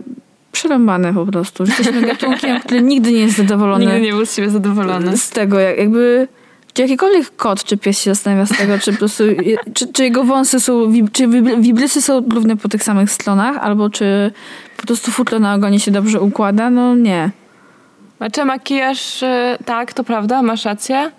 [0.51, 1.63] przerąbane po prostu.
[1.63, 5.17] Jesteśmy gatunkiem, który nigdy nie jest zadowolony Nigdy nie był z siebie zadowolony.
[5.17, 6.27] z tego, jak, jakby
[6.73, 9.23] Czy jakikolwiek kot czy pies się zastanawia z tego, czy po prostu,
[9.73, 13.89] czy, czy jego wąsy są, czy wib- wibrysy są równe po tych samych stronach, albo
[13.89, 14.31] czy
[14.77, 16.69] po prostu futro na ogonie się dobrze układa?
[16.69, 17.31] No nie.
[18.17, 21.11] Znaczy makijaż, e, tak, to prawda, masz rację.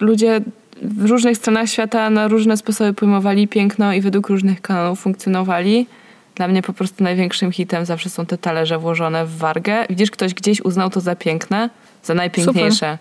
[0.00, 0.40] Ludzie
[0.82, 5.86] w różnych stronach świata na różne sposoby pojmowali piękno i według różnych kanonów funkcjonowali.
[6.34, 9.86] Dla mnie po prostu największym hitem zawsze są te talerze włożone w wargę.
[9.90, 11.70] Widzisz, ktoś gdzieś uznał to za piękne,
[12.02, 12.98] za najpiękniejsze.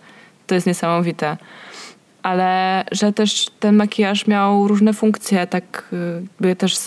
[0.47, 1.37] To jest niesamowite.
[2.23, 6.77] Ale że też ten makijaż miał różne funkcje, tak y, były też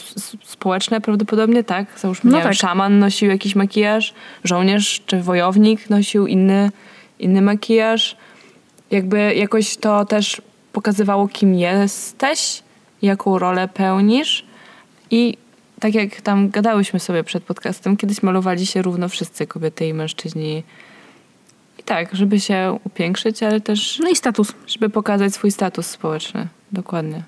[0.44, 1.86] społeczne prawdopodobnie, tak?
[1.98, 2.58] Załóżmy, No nie wiem, tak.
[2.58, 4.14] szaman nosił jakiś makijaż,
[4.44, 6.70] żołnierz czy wojownik nosił inny,
[7.18, 8.16] inny makijaż.
[8.90, 10.42] Jakby jakoś to też
[10.78, 12.62] pokazywało, kim jesteś,
[13.02, 14.44] jaką rolę pełnisz.
[15.10, 15.36] I
[15.80, 20.62] tak jak tam gadałyśmy sobie przed podcastem, kiedyś malowali się równo wszyscy, kobiety i mężczyźni.
[21.78, 24.52] I tak, żeby się upiększyć, ale też No i status.
[24.66, 26.46] żeby pokazać swój status społeczny.
[26.72, 27.22] Dokładnie.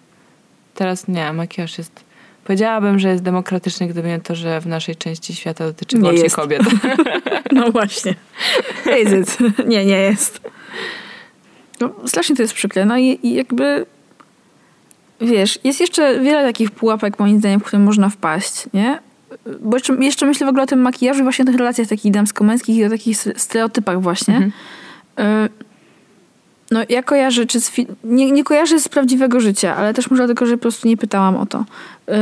[0.74, 2.04] Teraz nie, makijaż jest...
[2.44, 6.30] Powiedziałabym, że jest demokratyczny, gdyby nie to, że w naszej części świata dotyczy Nie wyłącznie
[6.30, 6.62] kobiet.
[7.52, 8.14] No właśnie.
[9.02, 9.38] Is it?
[9.66, 10.40] Nie, nie jest.
[11.80, 12.84] No, strasznie to jest przykre.
[12.84, 13.86] No i, i jakby
[15.20, 18.98] wiesz, jest jeszcze wiele takich pułapek moim zdaniem, w które można wpaść, nie?
[19.60, 22.12] Bo jeszcze, jeszcze myślę w ogóle o tym makijażu i właśnie o tych relacjach takich
[22.12, 24.34] damsko-męskich i o takich stereotypach właśnie.
[24.36, 24.52] Mhm.
[25.46, 25.69] Y,
[26.70, 27.72] No ja kojarzę, czy z
[28.04, 31.36] nie, nie kojarzę z prawdziwego życia, ale też może dlatego, że po prostu nie pytałam
[31.36, 31.64] o to.
[32.08, 32.14] Y,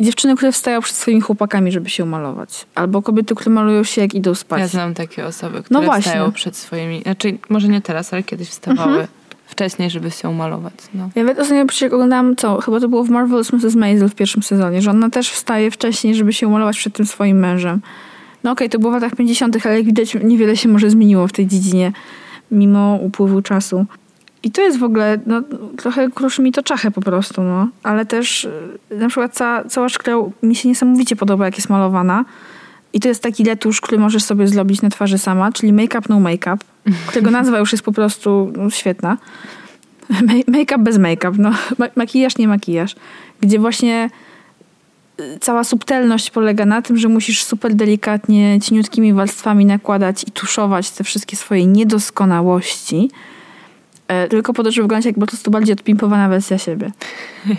[0.00, 2.66] dziewczyny, które wstają przed swoimi chłopakami, żeby się umalować.
[2.74, 4.60] Albo kobiety, które malują się jak idą spać.
[4.60, 6.02] Ja znam takie osoby, które właśnie.
[6.02, 7.02] wstają przed swoimi...
[7.02, 9.08] Znaczy, może nie teraz, ale kiedyś wstawały Mhm.
[9.46, 10.74] wcześniej, żeby się umalować.
[10.94, 11.10] No.
[11.14, 13.74] Ja nawet ostatnio przecież oglądałam, co, chyba to było w Marvelous Mrs.
[13.74, 17.38] Maisel w pierwszym sezonie, że ona też wstaje wcześniej, żeby się umalować przed tym swoim
[17.38, 17.80] mężem.
[18.44, 21.32] No okej, to było w latach 50., ale jak widać niewiele się może zmieniło w
[21.32, 21.92] tej dziedzinie,
[22.50, 23.86] mimo upływu czasu.
[24.42, 25.42] I to jest w ogóle, no
[25.76, 27.68] trochę kruszy mi to czachę po prostu, no.
[27.82, 28.50] Ale też y,
[28.90, 32.24] na przykład cała, cała szkla mi się niesamowicie podoba, jak jest malowana.
[32.92, 36.20] I to jest taki letusz, który możesz sobie zrobić na twarzy sama, czyli make-up no
[36.20, 36.58] make-up,
[37.06, 39.16] którego nazwa już jest po prostu no, świetna.
[40.10, 40.18] Ma-
[40.58, 41.50] Make-up bez make-up, no.
[41.78, 42.96] Ma- Makijaż, nie makijaż.
[43.40, 44.10] Gdzie właśnie
[45.40, 51.04] cała subtelność polega na tym, że musisz super delikatnie, cieniutkimi warstwami nakładać i tuszować te
[51.04, 53.10] wszystkie swoje niedoskonałości,
[54.08, 56.92] e, tylko po to, żeby wyglądać jak po prostu bardziej odpimpowana wersja siebie.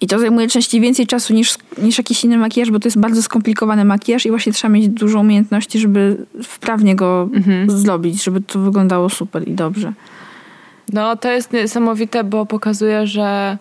[0.00, 3.22] I to zajmuje częściej więcej czasu niż, niż jakiś inny makijaż, bo to jest bardzo
[3.22, 7.70] skomplikowany makijaż i właśnie trzeba mieć dużo umiejętności, żeby wprawnie go Mhm.
[7.70, 9.92] zrobić, żeby to wyglądało super i dobrze.
[10.92, 13.58] No, to jest niesamowite, bo pokazuje, że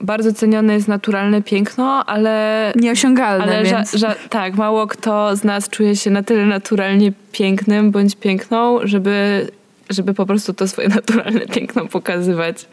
[0.00, 3.92] bardzo cenione jest naturalne piękno, ale Nieosiągalne, Ale więc...
[3.92, 8.78] ża- ża- tak, mało kto z nas czuje się na tyle naturalnie pięknym bądź piękną,
[8.82, 9.48] żeby,
[9.90, 12.66] żeby po prostu to swoje naturalne piękno pokazywać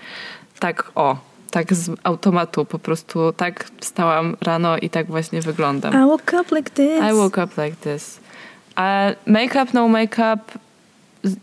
[0.60, 1.18] tak o,
[1.52, 5.94] tak z automatu po prostu tak wstałam rano i tak właśnie wyglądam.
[5.94, 7.12] I woke up like this.
[7.12, 8.20] I woke up like this.
[8.76, 10.40] A make-up, no make-up.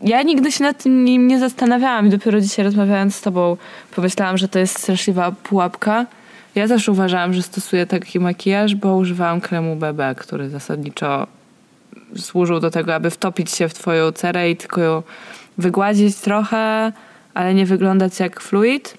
[0.01, 3.57] Ja nigdy się nad tym nim nie zastanawiałam i dopiero dzisiaj rozmawiając z tobą
[3.95, 6.05] pomyślałam, że to jest straszliwa pułapka.
[6.55, 11.27] Ja zawsze uważałam, że stosuję taki makijaż, bo używałam kremu BB, który zasadniczo
[12.17, 15.03] służył do tego, aby wtopić się w twoją cerę i tylko ją
[15.57, 16.91] wygładzić trochę,
[17.33, 18.97] ale nie wyglądać jak fluid,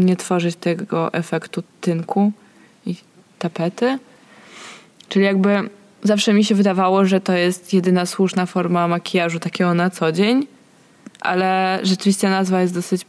[0.00, 2.32] nie tworzyć tego efektu tynku
[2.86, 2.96] i
[3.38, 3.98] tapety.
[5.08, 5.70] Czyli jakby
[6.02, 10.46] zawsze mi się wydawało, że to jest jedyna słuszna forma makijażu takiego na co dzień,
[11.20, 13.06] ale rzeczywiście nazwa jest dosyć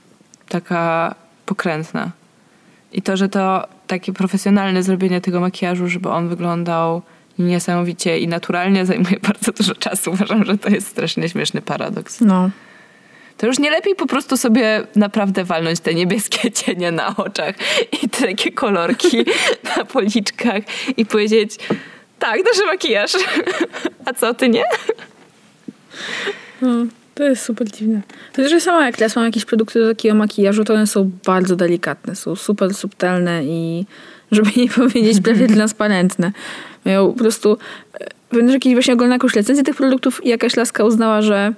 [0.50, 1.16] taka
[1.46, 2.12] pokrętna.
[2.92, 7.02] I to, że to takie profesjonalne zrobienie tego makijażu, żeby on wyglądał
[7.40, 10.12] niesamowicie i naturalnie zajmuje bardzo dużo czasu.
[10.12, 12.22] Uważam, że to jest strasznie śmieszny paradoks.
[12.22, 12.50] No.
[13.38, 17.56] To już nie lepiej po prostu sobie naprawdę walnąć te niebieskie cienie na oczach
[18.04, 19.18] i te takie kolorki
[19.78, 20.64] na policzkach
[20.98, 21.58] i powiedzieć
[22.20, 23.12] tak, nasz makijaż.
[24.06, 24.64] A co, ty nie?
[26.62, 26.86] no.
[27.16, 28.02] To jest super dziwne.
[28.34, 31.56] To jest samo jak teraz mam jakieś produkty do takiego makijażu, to one są bardzo
[31.56, 33.86] delikatne, są super subtelne i
[34.32, 36.32] żeby nie powiedzieć prawie transparentne.
[36.86, 37.58] Mają po prostu...
[38.00, 41.54] e, Pamiętasz jakiś właśnie oglądałem jakąś recenzję tych produktów i jakaś laska uznała, że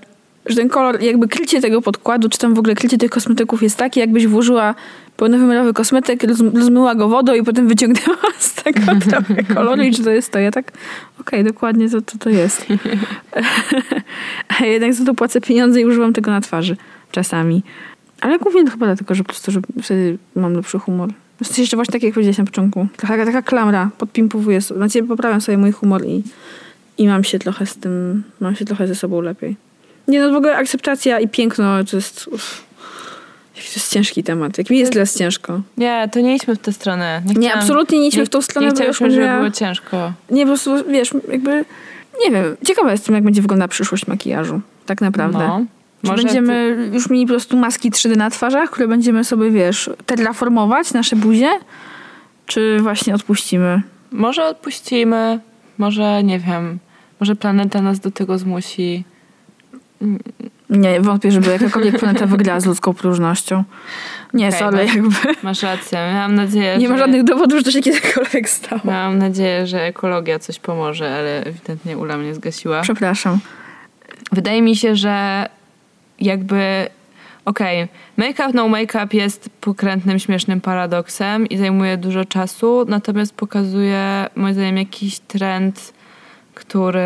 [0.45, 3.77] że ten kolor, jakby krycie tego podkładu, czy tam w ogóle krycie tych kosmetyków jest
[3.77, 4.75] takie, jakbyś włożyła
[5.17, 10.03] pełnowymiarowy kosmetyk, roz, rozmyła go wodą i potem wyciągnęła z tego trochę koloru i czy
[10.03, 10.39] to jest to?
[10.39, 10.71] Ja tak,
[11.19, 12.65] okej, dokładnie to, to to jest.
[14.59, 16.77] A jednak za to płacę pieniądze i używam tego na twarzy
[17.11, 17.63] czasami.
[18.21, 21.09] Ale głównie to chyba dlatego, że po prostu że wtedy mam lepszy humor.
[21.43, 22.87] Sensie jeszcze właśnie tak jak powiedziałeś na początku.
[22.97, 26.23] Taka, taka klamra, podpimpowuję znaczy poprawiam sobie mój humor i,
[26.97, 29.55] i mam się trochę z tym, mam się trochę ze sobą lepiej.
[30.07, 32.27] Nie no, w ogóle akceptacja i piękno to jest...
[32.27, 32.64] Uff,
[33.55, 34.57] jaki to jest ciężki temat.
[34.57, 35.61] Jak mi jest teraz ciężko.
[35.77, 37.21] Nie, to nie idźmy w tę stronę.
[37.25, 40.13] Nie, chciałam- absolutnie nie idźmy w tą stronę, Nie chciałyśmy, żeby było ciężko.
[40.31, 41.65] Nie, po prostu, wiesz, jakby...
[42.25, 44.61] Nie wiem, ciekawa jestem, jak będzie wyglądała przyszłość makijażu.
[44.85, 45.37] Tak naprawdę.
[45.37, 45.65] No.
[46.03, 49.89] Czy Może będziemy już mieli po prostu maski 3D na twarzach, które będziemy sobie, wiesz,
[50.05, 51.49] terraformować nasze buzie?
[52.45, 53.81] Czy właśnie odpuścimy?
[54.11, 55.39] Może odpuścimy,
[55.77, 56.79] może nie wiem,
[57.19, 59.03] może planeta nas do tego zmusi.
[60.69, 63.63] Nie, wątpię, żeby jakakolwiek planeta wygrała z ludzką próżnością.
[64.33, 65.15] Nie, Okej, sorry, masz- jakby.
[65.43, 65.97] Masz rację.
[66.13, 66.93] Miałam nadzieję, Nie że...
[66.93, 68.81] ma żadnych dowodów, że to się kiedykolwiek stało.
[68.85, 72.81] Miałam nadzieję, że ekologia coś pomoże, ale ewidentnie Ula mnie zgasiła.
[72.81, 73.39] Przepraszam.
[74.31, 75.45] Wydaje mi się, że
[76.19, 76.87] jakby
[77.45, 77.87] okej,
[78.17, 84.77] make-up no make-up jest pokrętnym, śmiesznym paradoksem i zajmuje dużo czasu, natomiast pokazuje moim zdaniem
[84.77, 85.93] jakiś trend,
[86.55, 87.01] który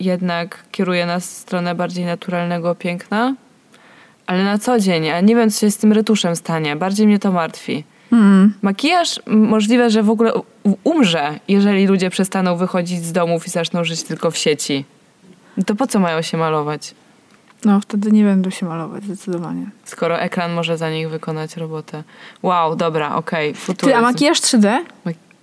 [0.00, 3.34] jednak kieruje nas w stronę bardziej naturalnego piękna.
[4.26, 6.76] Ale na co dzień, ja nie wiem, co się z tym retuszem stanie.
[6.76, 7.84] Bardziej mnie to martwi.
[8.12, 8.54] Mm.
[8.62, 10.32] Makijaż możliwe, że w ogóle
[10.84, 14.84] umrze, jeżeli ludzie przestaną wychodzić z domów i zaczną żyć tylko w sieci.
[15.56, 16.94] No to po co mają się malować,
[17.64, 19.66] No, wtedy nie będą się malować, zdecydowanie.
[19.84, 22.02] skoro ekran może za nich wykonać robotę?
[22.42, 23.98] Wow, dobra, okej, Ty, futuryzm.
[23.98, 24.78] a makijaż 3D?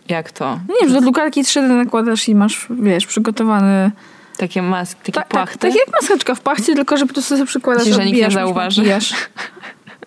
[0.10, 0.46] Jak to?
[0.68, 3.92] No nie wiem, że do drukarki 3D nakładasz i masz, wiesz, przygotowany...
[4.38, 5.58] Takie maski, takie Tak, tak, płachty?
[5.60, 8.32] tak jak maseczka w pachcie, tylko że po prostu sobie przykładasz, Myślisz, że nikt nie
[8.32, 8.84] zauważy?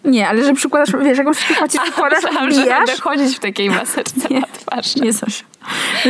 [0.04, 4.28] Nie, ale że przykładasz, wiesz, jakąś pachcie przykładasz, Myślałam, że będę chodzić w takiej maseczce
[4.30, 4.40] Nie.
[4.40, 4.96] na twarz.
[4.96, 5.44] Nie coś.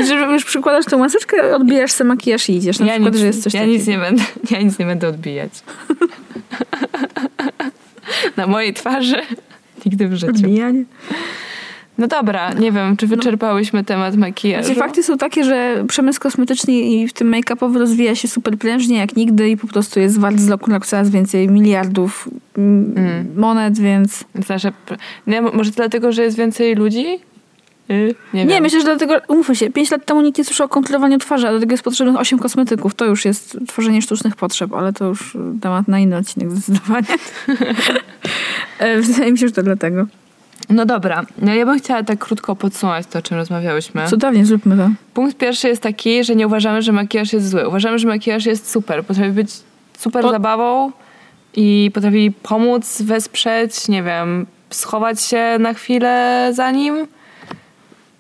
[0.08, 2.78] Że już przykładasz tą maseczkę, odbijasz sobie makijaż i idziesz.
[2.78, 3.78] Na Ja, przykład, nic, że jest coś ja, takiego.
[3.78, 5.50] nic nie będę, ja nic nie będę odbijać.
[8.36, 9.16] na mojej twarzy
[9.86, 10.26] nigdy w życiu.
[10.32, 10.84] Odbijanie.
[11.98, 14.64] No dobra, nie wiem, czy wyczerpałyśmy temat makijażu.
[14.64, 18.98] Znaczy, fakty są takie, że przemysł kosmetyczny i w tym make-upowy rozwija się super prężnie
[18.98, 22.28] jak nigdy i po prostu jest wart z roku na rok coraz więcej miliardów
[22.58, 23.26] mm, Mm.
[23.36, 24.24] monet, więc...
[24.46, 24.72] Znaczy,
[25.26, 27.06] nie, może dlatego, że jest więcej ludzi?
[27.90, 30.68] Y, nie, Nie, myślę, że dlatego, umówmy się, 5 lat temu nikt nie słyszał o
[30.68, 32.94] kontrolowaniu twarzy, a do tego jest potrzebnych 8 kosmetyków.
[32.94, 37.06] To już jest tworzenie sztucznych potrzeb, ale to już temat na inny odcinek zdecydowanie.
[38.78, 40.06] E, Wydaje mi się, że to dlatego.
[40.70, 44.06] No dobra, no ja bym chciała tak krótko podsumować to, o czym rozmawiałyśmy.
[44.08, 44.90] Cudownie, zróbmy to.
[45.14, 47.68] Punkt pierwszy jest taki, że nie uważamy, że makijaż jest zły.
[47.68, 49.04] Uważamy, że makijaż jest super.
[49.04, 49.50] Potrafi być
[49.98, 50.92] super zabawą
[51.56, 57.06] i potrafi pomóc, wesprzeć, nie wiem, schować się na chwilę za nim.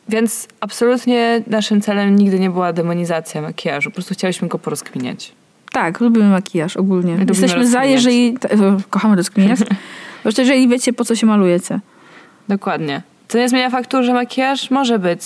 [0.08, 3.90] Więc absolutnie naszym celem nigdy nie była demonizacja makijażu.
[3.90, 5.32] Po prostu chciałyśmy go porozkminiać.
[5.72, 7.12] Tak, lubimy makijaż ogólnie.
[7.12, 8.36] Lubimy Jesteśmy za, jeżeli...
[8.50, 9.58] e, Kochamy rozkminiać.
[10.22, 11.80] Zresztą jeżeli wiecie, po co się malujecie.
[12.48, 13.02] Dokładnie.
[13.28, 15.22] Co nie zmienia faktu, że makijaż może być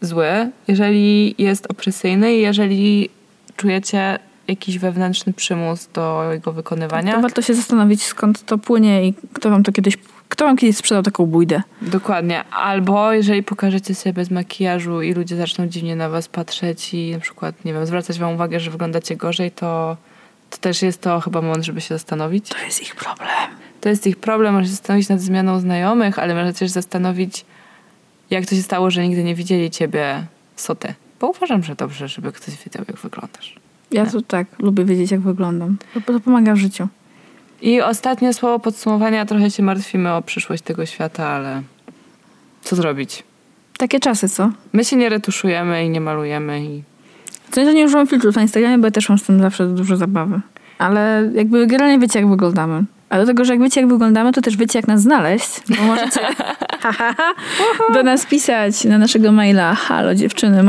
[0.00, 3.10] zły, jeżeli jest opresyjny i jeżeli
[3.56, 7.14] czujecie jakiś wewnętrzny przymus do jego wykonywania.
[7.14, 9.98] To warto się zastanowić, skąd to płynie i kto wam to kiedyś...
[10.28, 11.62] Kto wam kiedyś sprzedał taką bójdę?
[11.82, 12.44] Dokładnie.
[12.44, 17.18] Albo jeżeli pokażecie sobie bez makijażu i ludzie zaczną dziwnie na was patrzeć i na
[17.18, 19.96] przykład, nie wiem, zwracać wam uwagę, że wyglądacie gorzej, to,
[20.50, 22.48] to też jest to chyba moment, żeby się zastanowić.
[22.48, 23.63] To jest ich problem.
[23.84, 27.44] To jest ich problem, może się zastanowić nad zmianą znajomych, ale może też zastanowić,
[28.30, 30.26] jak to się stało, że nigdy nie widzieli ciebie
[30.56, 30.94] soty.
[31.20, 33.56] Bo uważam, że dobrze, żeby ktoś wiedział, jak wyglądasz.
[33.90, 35.76] Ja to tak, lubię wiedzieć, jak wyglądam.
[35.94, 36.88] To, to pomaga w życiu.
[37.62, 39.26] I ostatnie słowo podsumowania.
[39.26, 41.62] Trochę się martwimy o przyszłość tego świata, ale
[42.62, 43.22] co zrobić?
[43.78, 44.50] Takie czasy, co?
[44.72, 46.82] My się nie retuszujemy i nie malujemy i
[47.50, 49.66] To nie, że nie używam filtrów na Instagramie, bo ja też mam z tym zawsze
[49.66, 50.40] dużo zabawy.
[50.78, 52.84] Ale jakby generalnie wiecie, jak wyglądamy.
[53.14, 55.50] A do tego, że jak wiecie, jak wyglądamy, to też wiecie, jak nas znaleźć.
[55.68, 56.20] Bo możecie
[57.94, 60.62] do nas pisać na naszego maila halo dziewczyny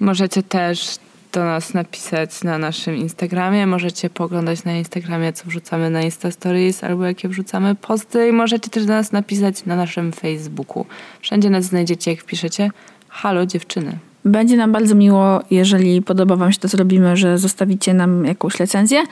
[0.00, 0.96] Możecie też
[1.32, 3.66] do nas napisać na naszym Instagramie.
[3.66, 8.28] Możecie poglądać na Instagramie, co wrzucamy na Insta Stories albo jakie wrzucamy posty.
[8.28, 10.86] I możecie też do nas napisać na naszym Facebooku.
[11.20, 12.70] Wszędzie nas znajdziecie, jak wpiszecie
[13.08, 13.98] halo dziewczyny.
[14.24, 18.60] Będzie nam bardzo miło, jeżeli podoba wam się to, co robimy, że zostawicie nam jakąś
[18.60, 19.02] recenzję.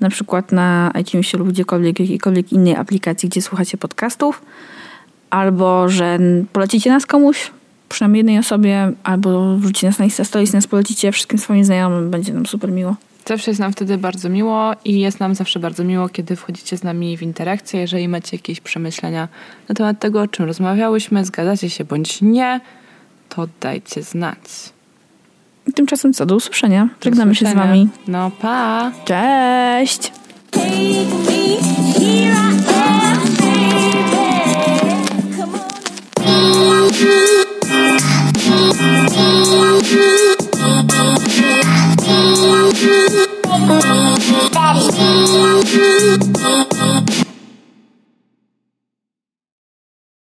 [0.00, 4.42] Na przykład na iTunesie lub gdziekolwiek, jakiejkolwiek innej aplikacji, gdzie słuchacie podcastów.
[5.30, 6.18] Albo, że
[6.52, 7.50] polecicie nas komuś,
[7.88, 12.10] przynajmniej jednej osobie, albo wrzucicie nas na Insta Stories, nas polecicie wszystkim swoim znajomym.
[12.10, 12.96] Będzie nam super miło.
[13.26, 16.82] Zawsze jest nam wtedy bardzo miło i jest nam zawsze bardzo miło, kiedy wchodzicie z
[16.82, 17.80] nami w interakcję.
[17.80, 19.28] Jeżeli macie jakieś przemyślenia
[19.68, 22.60] na temat tego, o czym rozmawiałyśmy, zgadzacie się bądź nie,
[23.28, 24.72] to dajcie znać.
[25.74, 26.88] Tymczasem co, do usłyszenia.
[27.04, 27.88] Żegnamy się z wami.
[28.08, 28.92] No pa!
[29.04, 30.12] Cześć!
[44.52, 46.69] Daddy.